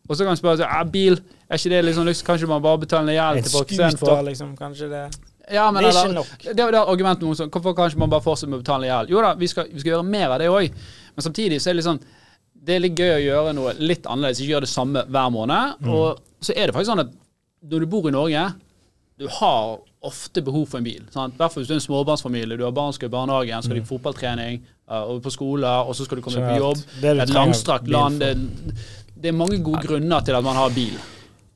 [0.09, 2.61] Og så kan man spørre seg, ja, bil, er ikke det liksom lyst, kanskje man
[2.65, 4.17] bare betaler ned gjeld til folk istedenfor?
[4.27, 5.03] liksom, kanskje det.
[5.51, 6.57] Ja, men Det er ikke eller- nok.
[6.57, 9.09] Det var argumentet mot sånn, hvorfor kanskje man bare fortsetter med å betale gjeld?
[9.09, 10.71] Jo da, vi skal, vi skal gjøre mer av det òg,
[11.15, 12.01] men samtidig så er det litt sånn
[12.63, 15.81] det er litt gøy å gjøre noe litt annerledes, ikke gjøre det samme hver måned.
[15.83, 15.89] Mm.
[15.93, 17.15] Og så er det faktisk sånn at
[17.71, 18.43] når du bor i Norge,
[19.19, 21.03] du har ofte behov for en bil.
[21.13, 21.35] Sant?
[21.39, 23.87] Derfor hvis du er en småbarnsfamilie, du har barn skal i barnehagen, skal de i
[23.87, 24.59] fotballtrening,
[24.91, 26.83] uh, og på skole, og så skal du komme på jobb.
[26.99, 28.19] Det er Et langstrakt land.
[28.19, 28.33] Det,
[29.15, 30.97] det er mange gode grunner til at man har bil.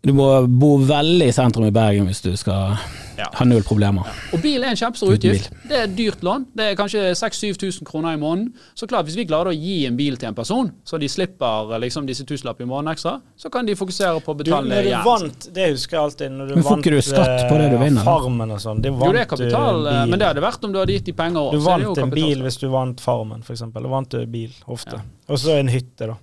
[0.08, 2.78] Du må bo veldig i sentrum i Bergen hvis du skal
[3.18, 3.26] Ja.
[3.34, 4.05] Har null problemer.
[4.36, 5.49] Og bil er en kjempestor utgift.
[5.68, 6.45] Det er et dyrt lån.
[6.57, 8.51] Det er kanskje 6000-7000 kroner i måneden.
[8.78, 11.74] Så klart, hvis vi klarer å gi en bil til en person, så de slipper
[11.74, 14.70] eh, liksom disse tusenlappene i måneden ekstra, så kan de fokusere på å Du, betale
[14.70, 15.03] når du igjen.
[15.07, 17.72] vant, det husker jeg alltid når du Men får vant ikke du skatt på det
[17.74, 18.03] du eh, vinner.
[18.07, 18.82] Farmen og sånn.
[18.86, 20.13] Det Jo, det er kapital, eh, bil.
[20.13, 21.57] men det hadde vært om du hadde gitt de penger òg.
[21.57, 23.82] Du vant en bil hvis du vant Farmen, eksempel.
[23.89, 25.01] Da vant du bil, ofte.
[25.01, 25.05] Ja.
[25.34, 26.15] Og så en hytte, da.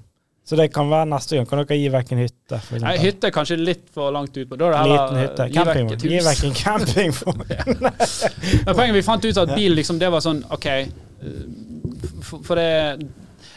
[0.44, 1.46] Så det kan være neste gang.
[1.48, 4.50] Kan dere gi vekk en hytte, Nei, hytte er kanskje litt for langt ut.
[4.50, 5.46] Da er det liten hytte.
[5.54, 5.92] Camping.
[6.04, 7.44] Gi vekk en campingvogn.
[8.66, 10.66] Men poenget vi fant ut at bil liksom, det var sånn OK.
[10.68, 11.38] eh,
[12.24, 13.08] For, for det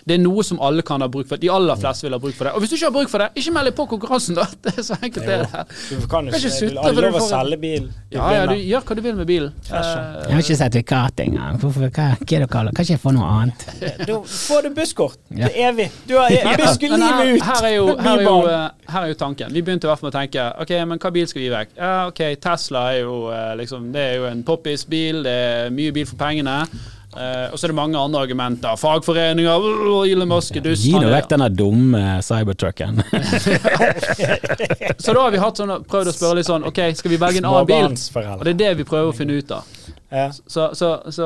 [0.08, 1.36] det er noe som alle kan ha bruk for.
[1.41, 2.53] De aller fleste vil ha bruk for det.
[2.55, 4.45] Og hvis du ikke har bruk for det, ikke meld deg på konkurransen, da!
[4.64, 5.74] Det er så enkelt det er.
[5.89, 7.89] Du kan jo ikke sutte Du for du lov å får- selge bil.
[8.16, 9.51] Ja, ja, du gjør hva du vil med bilen.
[9.68, 11.60] Jeg har ikke sertifikat engang.
[11.60, 12.78] Hvorfor- Hva, hva er det du kaller det?
[12.80, 13.68] Kan ikke jeg få noe annet?
[14.08, 15.20] Da får du busskort.
[15.30, 15.47] Ja.
[15.47, 15.89] Det er evig.
[16.08, 17.47] Du har Men busker her, livet ut.
[17.51, 19.51] her, er jo, her, er jo, eh, her er jo tanken.
[19.53, 21.53] Vi begynte i hvert fall med å tenke Ok, men hva bil skal vi gi
[21.53, 21.76] vekk?
[21.78, 25.22] Ja, ok, Tesla er jo eh, liksom Det er jo en poppis-bil.
[25.28, 26.62] Det er mye bil for pengene.
[27.18, 28.76] Eh, og så er det mange andre argumenter.
[28.78, 30.84] Fagforeninger, uh, Elon Musk er dust.
[30.86, 33.01] Gi nå vekk denne dumme cybertrucken.
[35.01, 37.41] Så da har vi hatt sånn, prøvd å spørre litt sånn Ok, skal vi velge
[37.41, 37.95] en annen bil?
[38.38, 39.61] Og det er det vi prøver å finne ut av.
[40.10, 40.30] Ja.
[40.32, 41.26] Så, så, så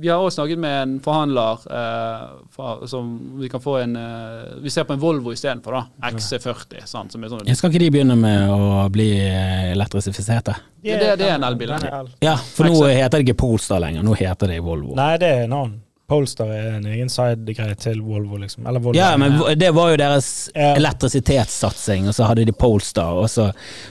[0.00, 3.08] vi har også snakket med en forhandler eh, fra, som
[3.40, 6.10] vi kan få en eh, Vi ser på en Volvo istedenfor, da.
[6.12, 6.84] XC40.
[6.86, 10.54] Sant, som er sånn Skal ikke de begynne med å bli eh, elektrifiserte?
[10.86, 12.04] Ja, det- det er en elbil, ja.
[12.22, 14.94] Ja, for nå heter det ikke Polestar lenger, nå heter det Volvo.
[14.94, 15.82] Nei, det er en annen.
[16.06, 18.62] Polestar er en egen sidegreie til Volvo, liksom.
[18.70, 18.94] Eller Volvo.
[18.94, 20.68] Ja, men det var jo deres Ja.
[20.78, 23.48] elektrisitetssatsing, og så hadde de Polestar, og så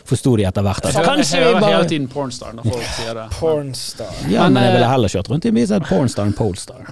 [0.07, 3.25] forsto de etter hvert at kanskje vi bare hele tiden pornstar når folk sier det.
[3.35, 4.13] Pornstar.
[4.31, 6.29] Ja, Men, men jeg ville eh, heller kjørt rundt i en bil som het Pornstar
[6.29, 6.87] enn Polestar.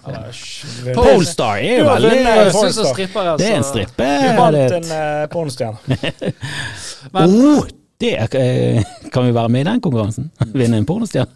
[0.97, 4.09] Polestar er jo veldig Det er en så- strippe.
[4.23, 5.77] Du vant en uh, pornostjerne.
[7.13, 7.63] Oh,
[8.01, 8.83] det er...
[9.13, 10.31] Kan vi være med i den konkurransen?
[10.53, 11.31] Vinne en pornostjerne?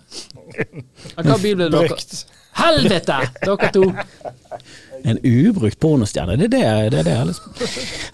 [1.22, 1.96] Hva bil ble dere?
[2.58, 3.18] Helvete!
[3.44, 3.88] Dere to.
[5.08, 7.36] En ubrukt pornostjerne, det er det, det, er det.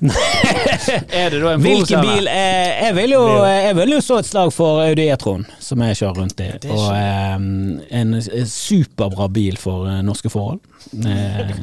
[1.24, 4.28] Er det da en Hvilken bil eh, Jeg vil jo, jeg vil jo så et
[4.28, 6.50] slag for Audi E-tron, som jeg kjører rundt i.
[6.74, 7.39] Og eh,
[8.02, 8.14] en
[8.52, 10.60] superbra bil for eh, norske forhold.
[11.08, 11.56] Eh,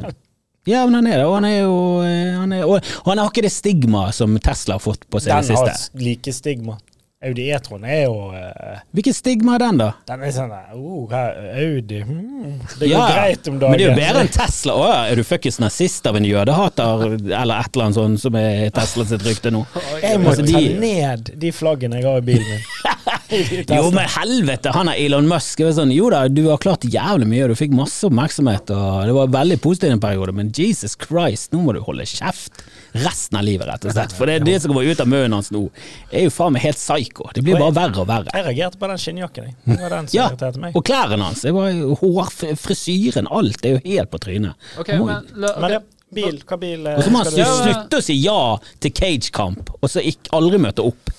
[0.69, 3.31] ja, men han er det, og han er jo eh, han er, og, han har
[3.31, 6.33] ikke det stigmaet som Tesla har fått på seg i det har Den har like
[6.33, 6.77] stigma.
[7.21, 9.89] Audi E-tron er jo uh, Hvilket stigma er den, da?
[10.09, 13.75] Den er sånn oh, Audi hmm, Det går Ja, greit om dagen.
[13.75, 14.73] Men det er jo bedre enn Tesla.
[14.73, 18.73] Å, er du fuckings nazist av en jødehater, eller et eller annet sånt som er
[18.73, 19.61] Tesla sitt rykte nå?
[20.01, 22.67] Jeg må Altså, ta de- ned de flaggene jeg har i bilen min.
[23.71, 25.61] Jo, men helvete, han er Elon Musk.
[25.77, 29.15] Sånn, jo da, du har klart jævlig mye, og du fikk masse oppmerksomhet, og det
[29.15, 32.63] var veldig positivt en periode, men Jesus Christ, nå må du holde kjeft
[32.93, 34.11] resten av livet, rett og slett.
[34.17, 35.61] For det, det som kommer ut av munnen hans nå,
[36.11, 37.29] er jo faen meg helt psyko.
[37.33, 38.33] Det blir bare verre og verre.
[38.35, 39.55] Jeg reagerte på den skinnjakken, jeg.
[39.65, 40.75] Det var den som Ja, irriterte meg.
[40.75, 44.69] og klærne hans, det var hårfrisyren, hår, frisyren, alt er jo helt på trynet.
[44.79, 45.61] Ok, må- men, la- okay.
[45.61, 45.79] Men ja,
[46.13, 49.89] bil, hva bil eh, Og så må han slutte å si ja til cagekamp, og
[49.89, 51.11] så ikke, aldri møte opp.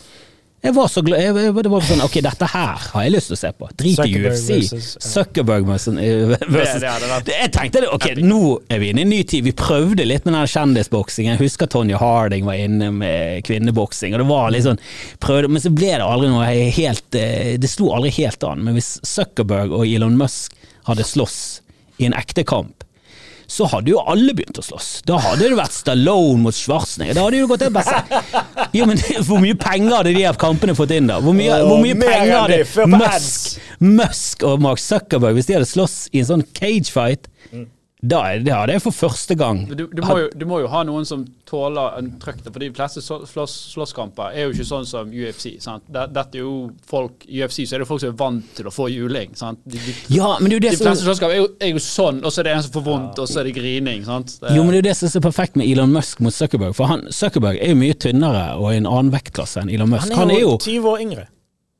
[0.62, 3.32] Jeg var så glad jeg, jeg, Det var sånn Ok, dette her har jeg lyst
[3.32, 3.68] til å se på.
[3.80, 4.48] Drit i UFC.
[4.52, 5.02] versus, ja.
[5.10, 6.92] Zuckerberg versus, versus det
[7.26, 9.42] det, Jeg tenkte ok, nå er vi inne i en ny tid.
[9.48, 11.34] Vi prøvde litt med den kjendisboksingen.
[11.34, 14.78] Jeg husker Tonje Harding var inne med kvinneboksing, og det var litt sånn
[15.22, 18.62] prøvde, Men så ble det aldri noe helt eh, Det slo aldri helt an.
[18.62, 20.54] Men hvis Zuckerberg og Elon Musk
[20.86, 21.40] hadde slåss
[21.98, 22.81] i en ekte kamp,
[23.52, 24.88] så hadde jo alle begynt å slåss.
[25.08, 27.18] Da hadde det vært Stallone mot Schwarzenegger.
[27.18, 28.22] Da hadde jo gått beste.
[28.72, 31.18] Jo, men Hvor mye penger hadde de av kampene fått inn, da?
[31.20, 33.58] Hvor mye, hvor mye penger hadde Musk.
[33.82, 37.28] Musk og Mark Zuckerberg hvis de hadde slåss i en sånn cagefight?
[38.02, 39.60] Da er det, ja, det er for første gang.
[39.70, 42.40] Du, du, må jo, du må jo ha noen som tåler en trøkk.
[42.48, 45.52] For de fleste slåss, slåss, slåsskamper er jo ikke sånn som UFC.
[45.62, 45.84] Sant?
[45.86, 48.88] Dette er jo folk UFC så er det folk som er vant til å få
[48.90, 49.36] juling.
[49.38, 49.60] Sant?
[49.62, 51.82] De, de, Ja, men det er jo det de fleste slåsskamper er, jo- er jo
[51.86, 54.02] sånn, og så er det en som får vondt, og så er det grining.
[54.08, 54.34] Sant?
[54.42, 56.34] Det, jo, men det er jo det som er så perfekt med Elon Musk mot
[56.34, 56.74] Zuckerberg.
[56.74, 60.10] For han, Zuckerberg er jo mye tynnere og i en annen vektklasse enn Elon Musk.
[60.18, 61.28] Han er jo 20 år yngre.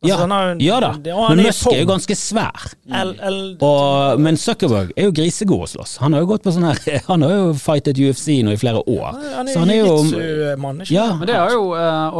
[0.08, 2.64] Ja, han har ja da, det- men Musk er jo ganske svær.
[2.90, 5.96] L, L, Og, men Zuckerberg er jo grisegod å slåss.
[6.02, 6.80] Han har jo gått på sånn her
[7.10, 9.18] Han har jo fightet UFC nå i flere år.
[9.36, 11.62] han er Så han er jo jitsu-mann, ikke Ja, Men det har jo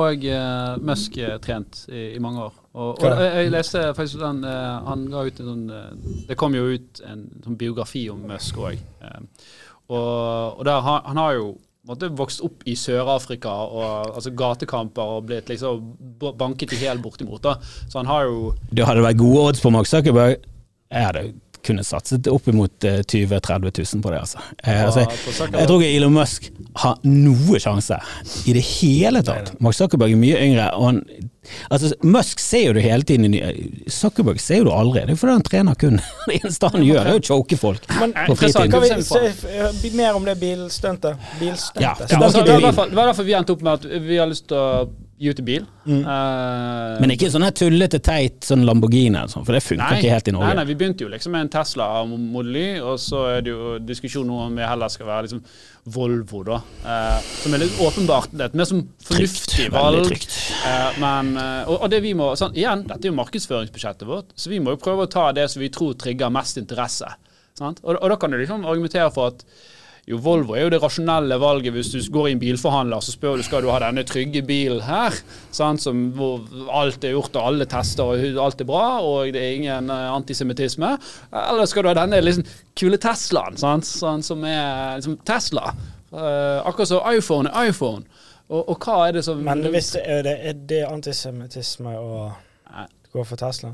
[0.04, 0.28] òg
[0.82, 2.52] Musk eh, trent i, i mange år.
[2.72, 5.90] Og, og jeg, jeg leste faktisk den uh, Han ga ut en sånn eh,
[6.30, 8.78] Det kom jo ut en sånn biografi om Musk òg.
[9.92, 11.50] og, og der, han, han har jo
[11.90, 15.80] en vokst opp i Sør-Afrika og altså gatekamper og blitt liksom
[16.38, 17.42] banket i hjel bortimot.
[17.42, 17.56] da.
[17.88, 20.36] Så han har jo Det hadde vært gode odds på Mark Zuckerberg.
[20.92, 21.32] Jeg hadde
[21.64, 24.38] kunnet satset oppimot 20 000-30 000 på det, altså.
[24.66, 26.48] Ja, altså jeg, jeg tror ikke Elon Musk
[26.82, 27.98] har noe sjanse
[28.48, 29.52] i det hele tatt.
[29.62, 31.04] Mark Zuckerberg er mye yngre, og han
[31.74, 33.32] Altså, Musk ser jo det hele tiden.
[33.34, 33.40] i
[33.90, 35.00] Zuckerberg ser jo det aldri.
[35.08, 35.96] Det er fordi han trener kun.
[36.28, 38.70] Det eneste han gjør, er å choke folk Men på fritiden.
[38.70, 41.18] Kan vi se f- mer om det bilstuntet?
[41.40, 41.82] Bilstuntet.
[41.82, 42.66] Ja, Ja, altså, det, var i bil.
[42.68, 44.86] hvert fall- det var derfor vi endte opp med at vi har lyst til å
[45.22, 45.66] gi ut en bil.
[45.86, 46.00] Mm.
[46.02, 50.30] Uh, Men ikke sånn her tullete, teit sånn Lamborghini, sånn, for det funker ikke helt
[50.30, 50.54] i Norge.
[50.58, 53.76] nei, vi begynte jo liksom med en Tesla Model Y, og så er det jo
[53.86, 55.44] diskusjon nå om vi heller skal være liksom
[55.94, 56.60] Volvo, da.
[56.84, 60.04] Uh, som er litt åpenbart et mer som fornuftig Trygt, valg.
[60.10, 60.38] trygt.
[60.62, 64.30] Uh, men, uh, og, og det vi må, sånn, igjen, dette er jo markedsføringsbudsjettet vårt,
[64.38, 67.10] så vi må jo prøve å ta det som vi tror trigger mest interesse.
[67.58, 67.82] Sant?
[67.82, 69.42] Og, og da kan du liksom argumentere for at
[70.02, 73.38] jo, Volvo er jo det rasjonelle valget hvis du går i en bilforhandler så spør
[73.38, 75.14] du skal du ha denne trygge bilen her,
[75.54, 75.84] sant?
[75.84, 76.42] Som, hvor
[76.74, 80.08] alt er gjort og alle tester og alt er bra og det er ingen eh,
[80.10, 80.96] antisemittisme.
[81.30, 82.48] Eller skal du ha denne liksom,
[82.78, 83.86] kule Teslaen, sant?
[83.86, 85.70] Sånn, som er liksom Tesla.
[86.12, 88.02] Uh, akkurat som iPhone er iPhone.
[88.50, 92.26] Og, og hva er det som Men hvis det er det, er det antisemittisme å
[93.14, 93.72] gå for Tesla?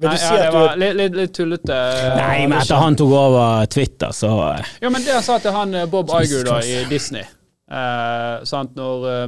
[0.00, 1.78] Vil Nei, du si ja, det at du var litt, litt, litt tullete.
[2.16, 5.52] Nei, men etter han tok over Twitter, så eh, Ja, men det han sa til
[5.52, 9.26] han eh, Bob Iger da i Disney eh, sant, når eh,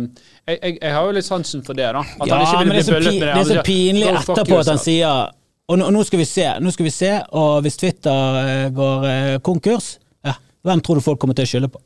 [0.49, 2.01] jeg, jeg, jeg har jo litt sansen for det, da.
[2.01, 3.35] At Ja, han ikke men ville det er bli så, bøllet med det.
[3.35, 5.39] det er så pinlig "Go etterpå at han yourself." sier
[5.73, 9.05] og nå, nå skal vi se, nå skal vi se, og hvis Twitter eh, går
[9.09, 9.93] eh, konkurs,
[10.27, 10.35] ja,
[10.67, 11.81] hvem tror du folk kommer til å skylde på?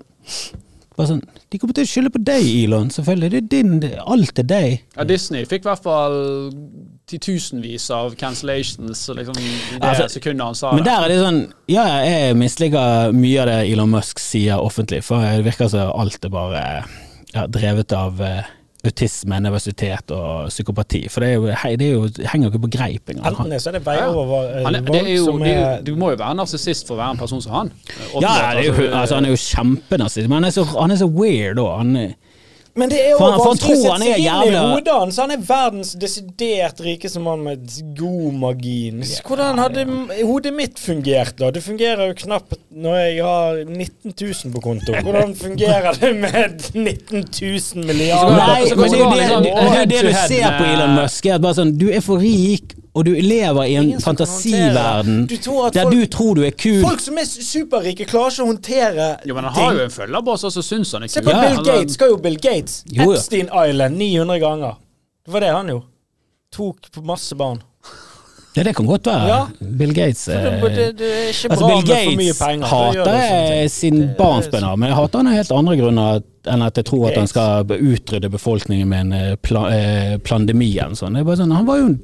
[0.97, 1.23] Bare sånn,
[1.53, 2.89] De kommer til å skylde på deg, Elon.
[2.95, 3.31] Selvfølgelig.
[3.35, 3.73] Det er din,
[4.07, 4.77] alt er deg.
[4.97, 6.17] Ja, Disney fikk i hvert fall
[7.07, 10.91] titusenvis av cancellations liksom, i det Altså, sekundet han sa Men det.
[10.91, 11.41] der er det sånn
[11.71, 16.25] Ja, jeg misliker mye av det Elon Musk sier offentlig, for det virker som alt
[16.27, 16.63] er bare
[17.35, 18.49] ja, drevet av eh,
[18.91, 21.03] autisme, nervøsitet og psykopati.
[21.13, 23.29] For det, er jo, hei, det, er jo, det henger jo ikke på greip engang.
[23.33, 25.95] Enten det, så er det veiover Han er, det er jo, som er, er du
[25.99, 27.73] må jo være narsissist for å være en person som han.
[28.21, 31.03] Ja, det er jo, altså, han er jo kjempenazist, men han er så, han er
[31.03, 32.17] så weird òg.
[32.77, 35.19] Men det er jo vanskelig å sette seg inn i hodet hans.
[35.23, 39.01] Han er verdens desidert rikeste mann med god margin.
[39.27, 39.87] Hvordan hadde
[40.21, 41.49] hodet mitt fungert da?
[41.57, 44.97] Det fungerer jo knapt når jeg har 19 000 på konto.
[45.07, 48.37] Hvordan fungerer det med 19 000 milliarder?
[48.37, 51.31] Nei, men det er jo det, det det, det du ser på Elon Musk.
[51.33, 55.27] Er bare sånn, du er for rik, og du lever i en Ingen fantasiverden.
[55.29, 56.81] Du tror der folk- du tror du er kul.
[56.83, 59.79] Folk som er superrike, klarer ikke å håndtere Jo, men han har ting.
[59.79, 61.15] jo en følgerbase så syns han er kul.
[61.19, 61.43] Se på Ja.
[61.49, 61.93] Bill Gates.
[61.99, 62.85] Skal jo Bill Gates.
[62.89, 63.19] Jo, ja.
[63.19, 64.75] Epstein Island 900 ganger.
[65.27, 65.85] Det var det han gjorde.
[66.57, 67.61] Tok på masse barn.
[68.57, 69.27] Ja, det kan godt være.
[69.29, 69.47] Ja.
[69.77, 72.39] Bill Gates det, eh, det, det er ikke Altså, bra Bill med for mye Gates
[72.39, 72.67] penger.
[72.67, 74.15] Hater jeg sin Det er-
[74.77, 77.65] men jeg hater han av helt andre grunner enn at jeg tror at han skal
[77.65, 81.13] utrydde befolkningen med en eh, pla eh, eller.
[81.13, 82.01] Det er bare sånn, han var jo en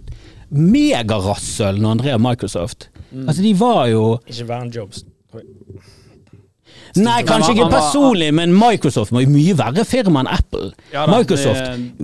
[0.53, 2.91] megarasshøl når han drev Microsoft.
[3.11, 3.27] Mm.
[3.29, 5.05] Altså, de var jo Ikke Van Jobs.
[7.01, 10.73] Nei, kanskje ikke personlig, men Microsoft var jo mye verre firma enn Apple.
[10.93, 11.63] Ja da, Microsoft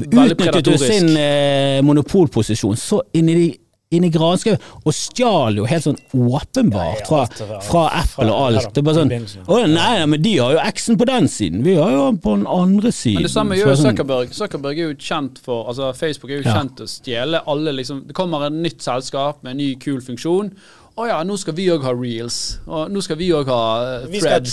[0.09, 3.49] utnyttet jo sin eh, monopolposisjon så inn i de
[3.95, 7.22] inn i granskauen og stjal jo helt sånn åpenbart fra,
[7.64, 8.70] fra Apple og alt.
[8.74, 11.62] Det er bare sånn Å nei, nei, men de har jo X-en på den siden,
[11.64, 13.22] vi har jo den på den andre siden.
[13.22, 14.34] Men det samme gjør jo sånn- Zuckerberg.
[14.36, 16.59] Zuckerberg er jo kjent for Altså Facebook er jo Ja.
[16.61, 20.53] kjent å stjele alle liksom Det kommer et nytt selskap med en ny, kul funksjon.
[20.99, 22.59] Å ja, nå skal vi òg ha reels.
[22.66, 23.59] Og nå skal vi òg ha
[24.03, 24.11] threads.
[24.11, 24.53] Vi skal ha threads.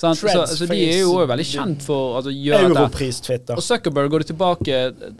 [0.00, 0.20] threads.
[0.20, 2.70] Threads, så, så de er jo også veldig kjent for altså, gjøre.
[2.70, 3.54] Europris Twitter.
[3.58, 4.78] Og Zuckerberg går det tilbake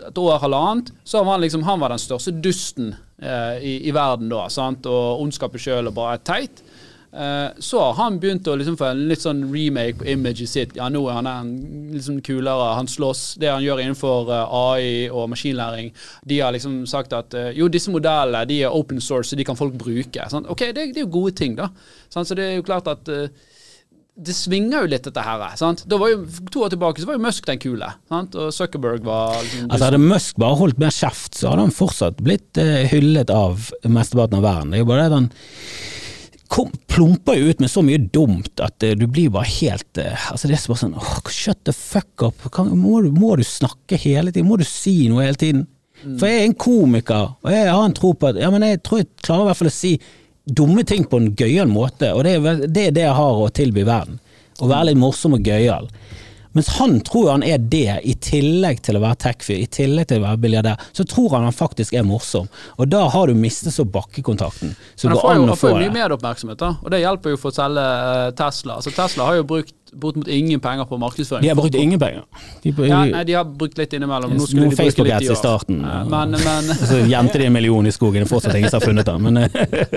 [0.08, 3.92] et år, halvannet, så var han liksom Han var den største dusten eh, i, i
[3.94, 4.86] verden da, sant?
[4.86, 6.62] og ondskapet sjøl og bare teit.
[7.12, 10.74] Eh, så har han begynt å liksom få en litt sånn remake på imaget sitt.
[10.76, 11.52] Ja, nå er han en,
[11.94, 13.38] liksom kulere, han slåss.
[13.40, 15.90] Det han gjør innenfor eh, AI og maskinlæring.
[16.28, 19.46] De har liksom sagt at eh, jo, disse modellene de er open source, så de
[19.48, 20.28] kan folk bruke.
[20.28, 20.50] Sant?
[20.52, 21.70] Ok, det, det er jo gode ting, da.
[22.12, 23.32] Så det er jo klart at eh,
[24.18, 25.44] det svinger jo litt, dette her.
[25.58, 25.84] Sant?
[25.86, 28.34] Da var jo, to år tilbake så var jo Musk den kule, sant?
[28.34, 32.18] og Zuckerberg var liksom, Altså Hadde Musk bare holdt mer kjeft, så hadde han fortsatt
[32.26, 34.74] blitt eh, hyllet av mesteparten av verden.
[34.74, 35.30] Det er jo bare det at han
[36.50, 40.28] kom, plumper jo ut med så mye dumt at eh, du blir bare helt eh,
[40.32, 42.46] Altså Det er bare sånn åh, Shut the fuck up.
[42.54, 44.48] Kan, må, du, må du snakke hele tiden?
[44.50, 45.66] Må du si noe hele tiden?
[45.98, 48.82] For jeg er en komiker, og jeg har en tro på at Ja, men jeg
[48.86, 49.96] tror jeg klarer i hvert fall å si
[50.48, 53.50] dumme ting på en gøyal måte, og det er det er det jeg har å
[53.52, 54.18] tilby verden.
[54.58, 55.86] Å være litt morsom og gøyal.
[56.56, 60.22] Mens han tror han er det, i tillegg til å være tech-fyr, i tillegg til
[60.22, 63.76] å være biljardær, Så tror han han faktisk er morsom, og da har du mistet
[63.76, 64.74] så bakkekontakten.
[64.96, 66.72] Så Men han får jo, han får mye medieoppmerksomhet, da.
[66.82, 68.80] Og det hjelper jo for å selge eh, Tesla.
[68.80, 71.42] Altså Tesla har jo brukt bortimot ingen penger på markedsføring.
[71.42, 72.24] De har brukt ingen penger.
[72.62, 74.34] De, ja, nei, de har brukt litt innimellom.
[74.36, 75.80] Nå skulle de bruke litt i i starten.
[76.10, 78.86] Men, men Så gjemte de en million i skogen, det er fortsatt ingen som har
[78.88, 79.26] funnet den.
[79.26, 79.40] Men,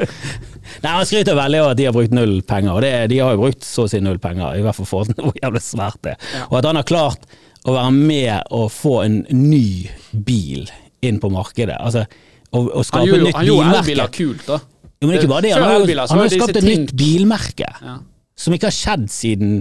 [0.84, 3.36] nei, han skryter veldig av at de har brukt null penger, og det, de har
[3.36, 6.16] jo brukt så å si null penger, i hvert fall for hvor jævlig svært det
[6.18, 6.36] er.
[6.50, 7.26] Og at han har klart
[7.68, 10.70] å være med og få en ny bil
[11.06, 11.78] inn på markedet.
[11.82, 12.06] Altså,
[12.52, 13.38] og, og skape et nytt bilmerke.
[13.38, 14.62] han gjorde elbiler kult, da.
[15.02, 17.96] Jo, men ikke bare det, han har jo skapt et nytt bilmerke Ja.
[18.38, 19.54] som ikke har skjedd siden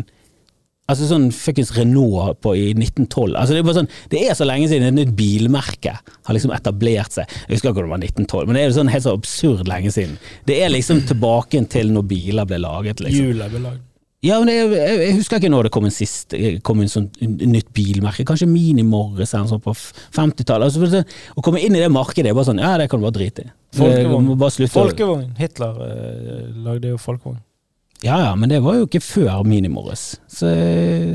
[0.91, 3.35] Altså sånn fuckings Renault på i 1912.
[3.39, 7.15] Altså Det er sånn Det er så lenge siden et nytt bilmerke har liksom etablert
[7.15, 7.31] seg.
[7.47, 9.93] Jeg husker ikke om det var 1912, men det er sånn helt så absurd lenge
[9.95, 10.19] siden.
[10.49, 13.31] Det er liksom tilbake til når biler ble laget, liksom.
[13.31, 13.87] Jula ble laget.
[14.21, 16.35] Ja, men jeg, jeg husker ikke når det kom en sist
[16.67, 18.27] kom en sånn nytt bilmerke.
[18.29, 20.77] Kanskje Mini Morris eller noe på 50-tallet.
[20.77, 21.01] Altså,
[21.41, 23.47] å komme inn i det markedet er bare sånn Ja, det kan du bare drite
[23.47, 23.53] i.
[23.79, 24.35] Folkevogn.
[24.75, 25.31] Folkevogn.
[25.41, 27.41] Hitler eh, lagde jo folkevogn.
[28.03, 30.15] Ja ja, men det var jo ikke før Mini-Morris.
[30.27, 30.49] Så,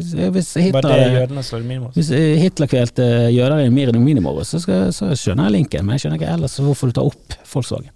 [0.05, 1.63] så hvis Var Hitler, det jødene som
[1.95, 5.85] hvis eh, Hitler kvelte jøder i Mini- Mini-Morris, så, skal- så skjønner jeg linken.
[5.85, 7.89] Men jeg skjønner ikke ellers hvorfor du tar opp Volkswagen.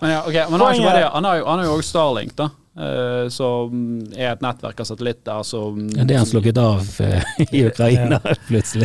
[0.00, 1.10] Men ja, ok, men han har.
[1.16, 2.48] Han har jo- han har jo også Starlink, da.
[2.76, 3.72] Uh, som
[4.12, 8.18] er et nettverk av satellitter som Det er han slukket av uh, i Ukraina
[8.50, 8.84] plutselig.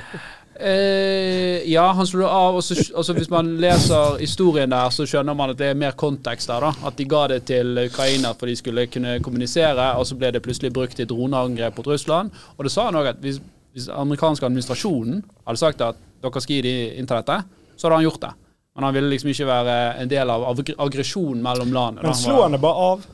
[0.61, 2.57] Eh, ja, han slo det av.
[2.59, 5.95] Og så, altså hvis man leser historien der, så skjønner man at det er mer
[5.97, 6.67] kontekst der.
[6.67, 10.31] da At de ga det til Ukraina for de skulle kunne kommunisere, og så ble
[10.35, 12.29] det plutselig brukt i droneangrep mot Russland.
[12.57, 13.41] Og det sa han òg at hvis,
[13.73, 18.21] hvis amerikanske administrasjonen hadde sagt at dere skal gi de internettet, så hadde han gjort
[18.27, 18.35] det.
[18.75, 20.45] Men han ville liksom ikke være en del av
[20.77, 22.05] aggresjonen mellom landene.
[22.05, 23.09] Men slo han det bare av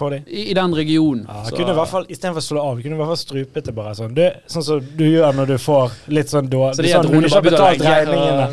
[0.00, 0.24] for dem?
[0.26, 1.22] I, I den regionen.
[1.28, 3.68] Ja, så- kunne i hvert fall, Istedenfor å slå av, kunne i hvert fall strupet
[3.70, 4.14] det bare sånn.
[4.16, 7.30] Du, sånn som du gjør når du får litt sånn dårlig Så sånn, når du
[7.30, 8.50] ikke har betalt regningene.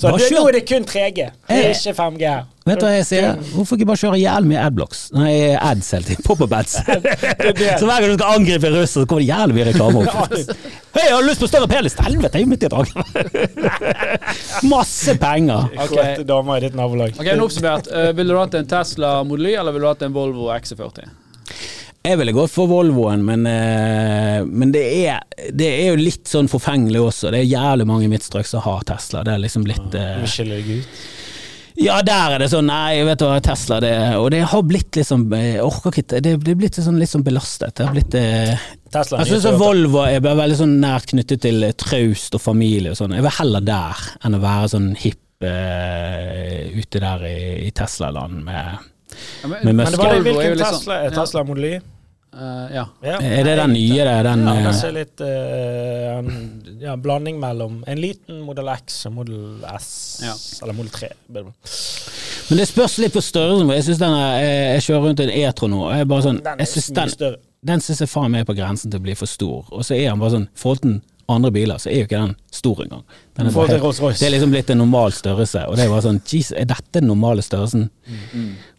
[0.00, 0.30] Så kjør.
[0.36, 1.70] nå er det kun 3G, det er Eh.
[1.74, 2.42] ikke 5G her.
[2.68, 3.38] Vet du hva jeg sier?
[3.54, 4.98] Hvorfor ikke bare kjøre i hjel med adblocks?
[5.16, 6.22] Nei, ads hele tiden.
[6.26, 6.74] Pop-up ads.
[7.80, 10.34] så hver gang du skal angripe russere, russer, så kommer det jævlig mye reklame opp.
[10.96, 11.96] Hei, jeg har lyst på større penis!
[12.04, 12.88] Helvete, jeg er jo midt i et drag.
[14.70, 15.70] Masse penger.
[15.76, 15.94] Ok.
[15.96, 17.16] Kåte damer i ditt nabolag.
[17.18, 17.88] Ok, nå oppsummert.
[17.90, 21.08] Uh, ville du hatt en Tesla Model Y, eller ville du hatt en Volvo XC40?
[22.00, 26.48] Jeg ville gått for Volvoen, men, eh, men det, er, det er jo litt sånn
[26.48, 27.32] forfengelig også.
[27.34, 29.20] Det er jævlig mange i mitt strøk som har Tesla.
[29.26, 31.02] Det er liksom blitt ja, Du skiller deg ut.
[31.80, 34.98] Ja, der er det sånn, nei, vet du hva, Tesla, det Og det har blitt
[34.98, 37.76] liksom Jeg orker ikke Det er blitt sånn, litt sånn belastet.
[37.78, 41.76] Det har blitt eh, Tesla Jeg syns Volvo er veldig sånn nært knyttet til eh,
[41.78, 43.14] traust og familie og sånn.
[43.16, 47.38] Jeg vil heller der enn å være sånn hipp uh, ute der i,
[47.68, 48.88] i Tesla-land med
[49.42, 50.76] Ja, men, Men det var det, hvilken Tesla?
[50.76, 51.80] Tesla er Tesla Model Y?
[52.30, 52.84] Uh, ja.
[53.02, 53.16] Ja.
[53.18, 54.22] Er det den nye, det?
[54.22, 59.00] Den, Ja, eh, den ser litt uh, en ja, blanding mellom en liten Model X
[59.10, 59.90] og Model S,
[60.62, 61.08] eller Model 3.
[61.34, 63.72] Men det spørs litt på størrelsen.
[63.74, 66.72] Jeg synes den er, jeg, kjører rundt en E-tro nå, jeg bare sånn Den Jeg
[66.76, 67.36] synes den,
[67.66, 69.66] den synes jeg faen meg er på grensen til å bli for stor.
[69.74, 71.00] Og så er han bare sånn I forhold til
[71.36, 73.02] andre biler, så er jo ikke den stor engang.
[73.38, 73.78] Den er bare.
[73.78, 76.98] Det er liksom blitt en normal størrelse, og det er bare sånn Jesus, er dette
[76.98, 77.88] den normale størrelsen?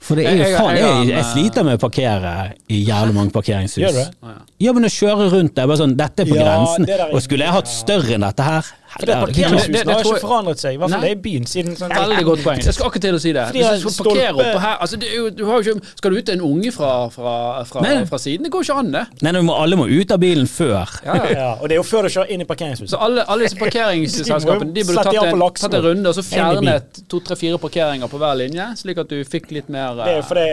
[0.01, 2.33] For det er jo faen jeg jeg, sliter med å parkere
[2.69, 3.79] i jævlig mange parkeringshus.
[3.83, 4.07] Gjør du det?
[4.21, 4.35] Ja.
[4.67, 6.87] Ja, men å kjøre rundt der, bare sånn Dette er på Ja, grensen.
[6.89, 8.65] er- Og skulle jeg hatt større enn dette her,
[8.97, 10.75] For det parkeringshusene har ikke forandret seg.
[10.75, 11.47] I hvert fall det i byen.
[11.47, 12.61] Siden sånn Veldig godt poeng.
[12.61, 13.45] Jeg skal akkurat til å si det.
[13.55, 16.73] Hvis du skal parkere oppå her altså, jo, du ikke, Skal du ut en unge
[16.75, 17.35] fra, fra,
[17.69, 18.47] fra, fra siden?
[18.47, 19.03] Det går ikke an, det.
[19.23, 20.97] Nei, nei må, alle må ut av bilen før.
[21.07, 21.47] Ja, ja.
[21.59, 22.49] Og det er jo før du kjører inn i
[22.83, 27.01] Så alle, alle disse parkeringsselskapene de burde tatt en, tatt en runde og så fjernet
[27.07, 30.19] to, tre, fire parkeringer på hver linje, slik at du fikk litt mer Det er
[30.19, 30.47] jo eh, fordi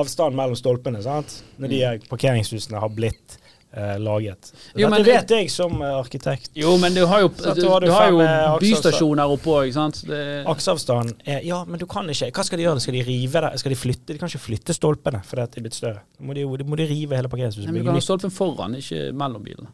[0.00, 1.40] avstanden mellom stolpene, sant.
[1.60, 3.39] Når de parkeringshusene har blitt
[3.72, 4.52] eh, laget.
[4.74, 6.50] Jo, Dette men- vet jeg som eh, arkitekt.
[6.54, 10.02] Jo, men du har jo, du, du du har jo eh, bystasjoner oppå, ikke sant.
[10.08, 12.80] Det, Akseavstanden er Ja, men du kan ikke Hva skal de gjøre?
[12.80, 13.52] Skal de rive det?
[13.62, 14.12] Skal de flytte?
[14.12, 16.02] De kan ikke flytte stolpene fordi det de er blitt større.
[16.18, 17.70] Da må de, må de rive hele parkeringshuset.
[17.70, 19.70] men du kan ha stolpen foran, ikke mellom bilene.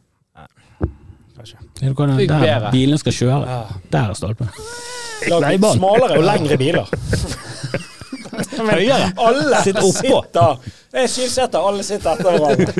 [1.36, 1.59] kanskje.
[1.80, 2.70] Du kan, der bedre.
[2.72, 3.42] bilene skal kjøre.
[3.49, 3.80] Ja.
[3.92, 4.49] Der er stolpen.
[5.30, 6.88] Lag litt smalere og lengre biler.
[8.57, 9.12] Høyere.
[9.16, 9.93] Alle Sitt oppå.
[9.93, 10.57] sitter
[10.97, 12.72] Det er syvseter, alle sitter etter hverandre.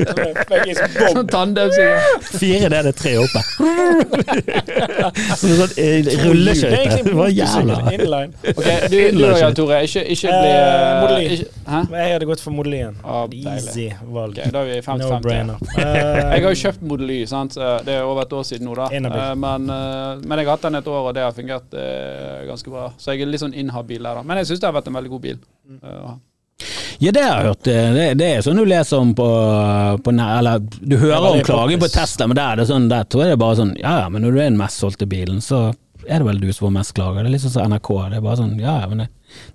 [0.77, 1.97] Sånn Fire, tandemsikker.
[2.41, 3.41] Fire nede, tre oppe.
[5.37, 7.03] Som en sånn eh, Det rulleskøyte.
[7.07, 7.75] Det var jævla
[8.53, 11.37] okay, du, du og Jan Tore, ikke, ikke bli uh, eh, Model Y.
[11.37, 11.81] ikke, Hæ?
[11.93, 12.97] Jeg hadde gått for Modellin.
[13.03, 13.53] Deilig.
[13.53, 14.37] Easy valg.
[14.37, 15.03] Ok, da er vi 50-50.
[15.03, 15.55] No brainer.
[15.77, 17.57] Jeg har jo kjøpt Model Y, sant?
[17.59, 18.87] Eh, det er over et år siden nå, da.
[18.93, 22.45] Eh, Men, eh, men jeg har hatt den et år, og det har fungert eh,
[22.49, 22.89] ganske bra.
[22.97, 24.25] Så jeg er litt sånn inhabil der, da.
[24.27, 25.39] Men jeg syns det har vært en veldig god bil.
[25.83, 26.15] Eh,
[26.99, 27.63] Ja, det har jeg hørt.
[27.67, 29.25] Det, det er sånn du leser om på,
[30.03, 31.89] på Eller du hører om er klager på.
[31.93, 34.07] Tesla, men der er det sånn, der tror jeg det er bare sånn Ja ja,
[34.09, 35.59] men når du er den mest solgte bilen, så
[36.07, 37.21] er det vel du som får mest klager.
[37.21, 37.91] Det er litt sånn som NRK.
[38.09, 39.07] Det er bare sånn Ja ja, men det,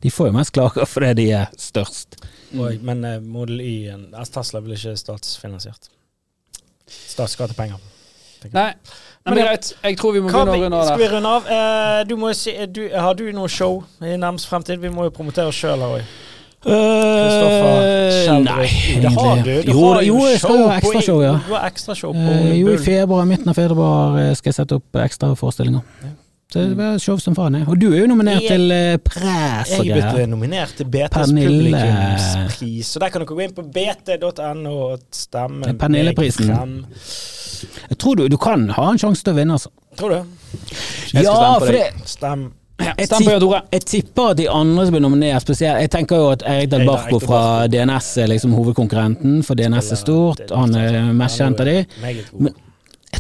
[0.04, 2.20] de får jo mest klager fordi de er størst.
[2.54, 5.88] Og- Men eh, Model Y-en altså Tesla blir ikke statsfinansiert.
[6.86, 7.30] Stat
[8.52, 8.72] Nei,
[9.24, 9.72] Nei, men greit.
[9.84, 11.46] Jeg tror vi må begynne å runde av skal vi runde av?
[11.46, 14.80] Eh, du må si, du, har du noe show i nærmest fremtid?
[14.82, 16.12] Vi må jo promotere oss sjøl her òg.
[16.62, 18.58] Kristoffer Schjelderup.
[18.58, 19.50] nei, Det har du.
[19.50, 19.66] egentlig.
[19.66, 21.32] Du Jo, har jo, jeg skal jo ha ekstrashow, ja.
[21.48, 21.66] Har
[22.14, 25.82] på uh, jo, i februar, midten av februar eh, skal jeg sette opp ekstra forestillinger.
[26.52, 27.54] Så det var show som faen.
[27.56, 27.68] jeg.
[27.68, 30.26] Og du er jo nominert Jeg- til pres og og Jeg er greier.
[30.28, 35.66] nominert til BTs publikumspris, så der kan dere gå inn på bt.no og stemme.
[35.68, 36.84] Er Pernilleprisen.
[37.90, 39.70] Jeg tror du, du kan ha en sjanse til å vinne, altså.
[39.96, 40.14] Tror du?
[41.12, 42.02] Jeg skal Ja, stemme på deg.
[42.08, 42.52] Stem.
[42.82, 43.08] Ja, jeg,
[43.40, 43.60] Tore.
[43.70, 47.18] jeg tipper at de andre som blir nominert spesielt Jeg tenker jo at Eirik Barco
[47.20, 50.40] Del fra DNS er liksom hovedkonkurrenten, for DNS er stort.
[50.50, 51.86] Han er mest kjent av de.
[52.40, 52.54] Men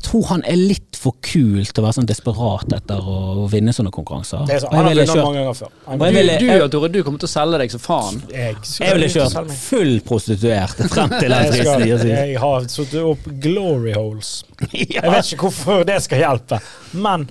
[0.02, 3.70] jeg tror han er litt for kul til å være sånn desperat etter å vinne
[3.74, 4.42] sånne konkurranser.
[4.48, 5.70] det er sånn, han har vunnet mange ganger før.
[5.86, 8.18] Du, ville- du Jan Tore, du kommer til å selge deg som faen.
[8.32, 12.10] jeg, jeg ville kjørt full prostituert frem til den Jeg, skal, fristen.
[12.10, 14.32] jeg jeg har satt opp glory holes.
[14.72, 16.58] Jeg vet ikke hvorfor det skal hjelpe,
[16.98, 17.28] men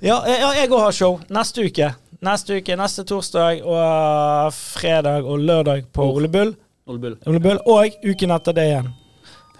[0.00, 1.92] ja, jeg òg har show neste uke.
[2.24, 6.54] Neste uke, neste torsdag og uh, fredag og lørdag på Ole Bull.
[6.88, 7.16] Ole Bull.
[7.28, 7.60] Ole Bull.
[7.68, 8.90] Og uken etter det igjen.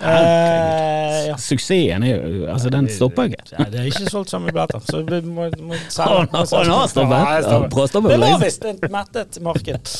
[0.01, 1.37] Eh, ja.
[1.39, 3.45] Suksessen er jo Altså, den stopper ikke.
[3.53, 6.25] Ja, det er ikke solgt så mye billetter, så vi må, må selge.
[6.35, 7.95] han har stoppet.
[7.95, 9.93] Det var visst et mettet marked.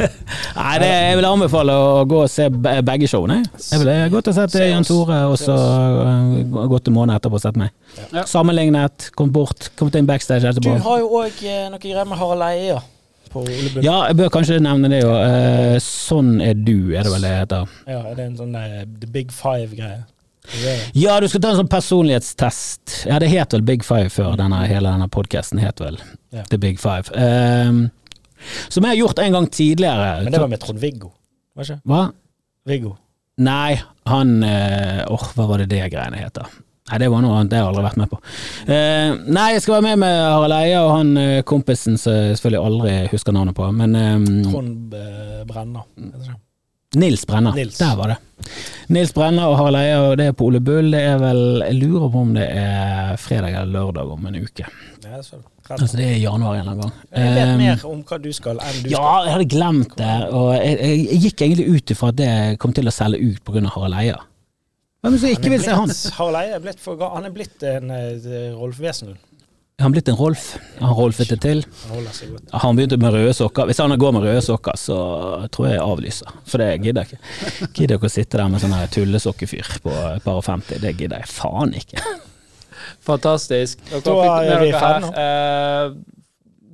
[0.58, 3.38] Nei, det, jeg vil anbefale å gå og se begge showene.
[3.70, 4.86] Jeg ville gått og sett Se Jan.
[4.86, 5.54] Tore, og så
[6.72, 7.72] gått en måned etterpå og sett meg.
[8.28, 11.40] Sammenlignet, kommet bort, kommet inn backstage Du har jo òg
[11.70, 12.82] noe greier med Harald Eia.
[13.84, 15.12] Ja, jeg bør kanskje nevne det jo.
[15.20, 17.72] Eh, sånn er du, er det vel det heter.
[17.86, 20.04] Ja, er det en sånn der The Big Five-greie?
[20.94, 23.00] Ja, du skal ta en sånn personlighetstest.
[23.08, 25.98] Ja, det het vel Big Five før denne, hele denne podkasten het vel
[26.34, 26.44] Ja.
[26.50, 27.10] The Big Five.
[27.16, 27.88] Um,
[28.68, 30.22] som jeg har gjort en gang tidligere.
[30.22, 31.10] Men det var med Trond-Viggo,
[31.56, 31.80] var ikke?
[31.88, 32.02] Hva?
[32.66, 32.96] Viggo.
[33.36, 33.76] Nei,
[34.08, 36.48] han eh, Åh, hva var det det greiene heter?
[36.86, 38.18] Nei, det var noe annet, det har jeg aldri vært med på.
[38.70, 42.36] Eh, nei, jeg skal være med med Harald Eia og han eh, kompisen som jeg
[42.38, 44.94] selvfølgelig aldri husker navnet på, men eh, Trond
[45.48, 45.82] Brenna.
[46.96, 47.52] Nils Brenner.
[47.58, 47.76] Nils.
[47.82, 48.16] Der var det.
[48.94, 50.92] Nils Brenner og Harald Eia, og det er på Ole Bull.
[50.94, 54.68] Det er vel Jeg lurer på om det er fredag eller lørdag om en uke.
[55.02, 55.52] Det er selvfølgelig.
[55.66, 56.92] Altså det er januar en eller annen gang.
[57.10, 58.92] Jeg vet mer om hva du skal enn du skal.
[58.94, 62.32] ja, jeg hadde glemt det, og jeg, jeg, jeg gikk egentlig ut ifra at det
[62.62, 63.64] kom til å selge ut pga.
[63.74, 64.20] Harald Eia.
[65.06, 65.94] Hvem som ikke vil se han?
[66.18, 69.22] Harald Eie er blitt for Han er blitt en eh, Rolf Wesenlund.
[69.78, 70.54] Han blitt en Rolf?
[70.80, 71.58] Han Rolfet det til?
[71.82, 72.46] Han holder seg godt.
[72.54, 73.66] Har han begynt med røde sokker?
[73.68, 74.96] Hvis han går med røde sokker, så
[75.52, 76.38] tror jeg jeg avlyser.
[76.48, 77.68] For det gidder jeg ikke.
[77.76, 80.80] Gidder ikke å sitte der med sånn tullesokkefyr på et par og femti.
[80.80, 82.00] Det gidder jeg faen ikke.
[83.04, 83.84] Fantastisk.
[83.92, 85.92] Dere har vi med dere her.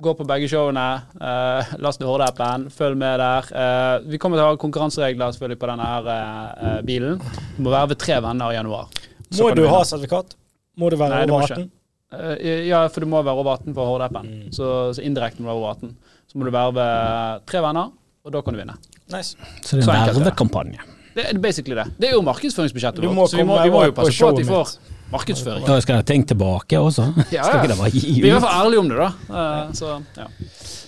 [0.03, 1.01] Eh, gå på begge showene.
[1.15, 2.69] Uh, last ned Horde-appen.
[2.69, 3.47] Følg med der.
[3.55, 7.21] Eh, vi kommer til å ha konkurranseregler selvfølgelig på denne her eh, bilen.
[7.57, 8.89] Du må være ved tre venner i januar.
[9.31, 10.35] Så Må du ha sertifikat?
[10.77, 11.69] Må du være Nei, over 18?
[12.13, 14.27] Eh, ja, for du må være over 18 på Horde-appen.
[14.27, 14.49] Mm.
[14.55, 15.93] Så, så indirekte må du være over 18.
[16.31, 17.93] Så må du være ved tre venner,
[18.23, 18.75] og da kan du vinne.
[19.13, 19.37] Nice.
[19.63, 20.89] Så det er en vervekampanje.
[21.13, 21.85] Det er basically det.
[22.01, 24.41] Det er jo markedsføringsbudsjettet vårt, så vi må, vi må jo på passe på at
[24.41, 24.75] de får
[25.13, 25.65] Markedsføring.
[25.67, 27.05] Da skal jeg tenke tilbake også.
[27.31, 27.61] Ja, Skal ja.
[27.61, 29.09] ikke det bare gi Vi er i hvert fall ærlige om det, da.
[29.41, 30.27] Eh, så, ja.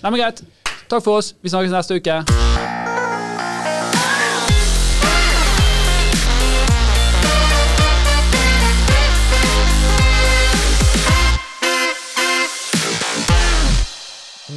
[0.02, 0.42] Nei, men greit.
[0.90, 1.34] Takk for oss.
[1.42, 2.22] Vi snakkes neste uke.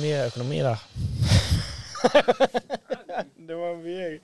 [0.01, 0.77] Mye økonomi der.
[3.47, 4.19] det var mye.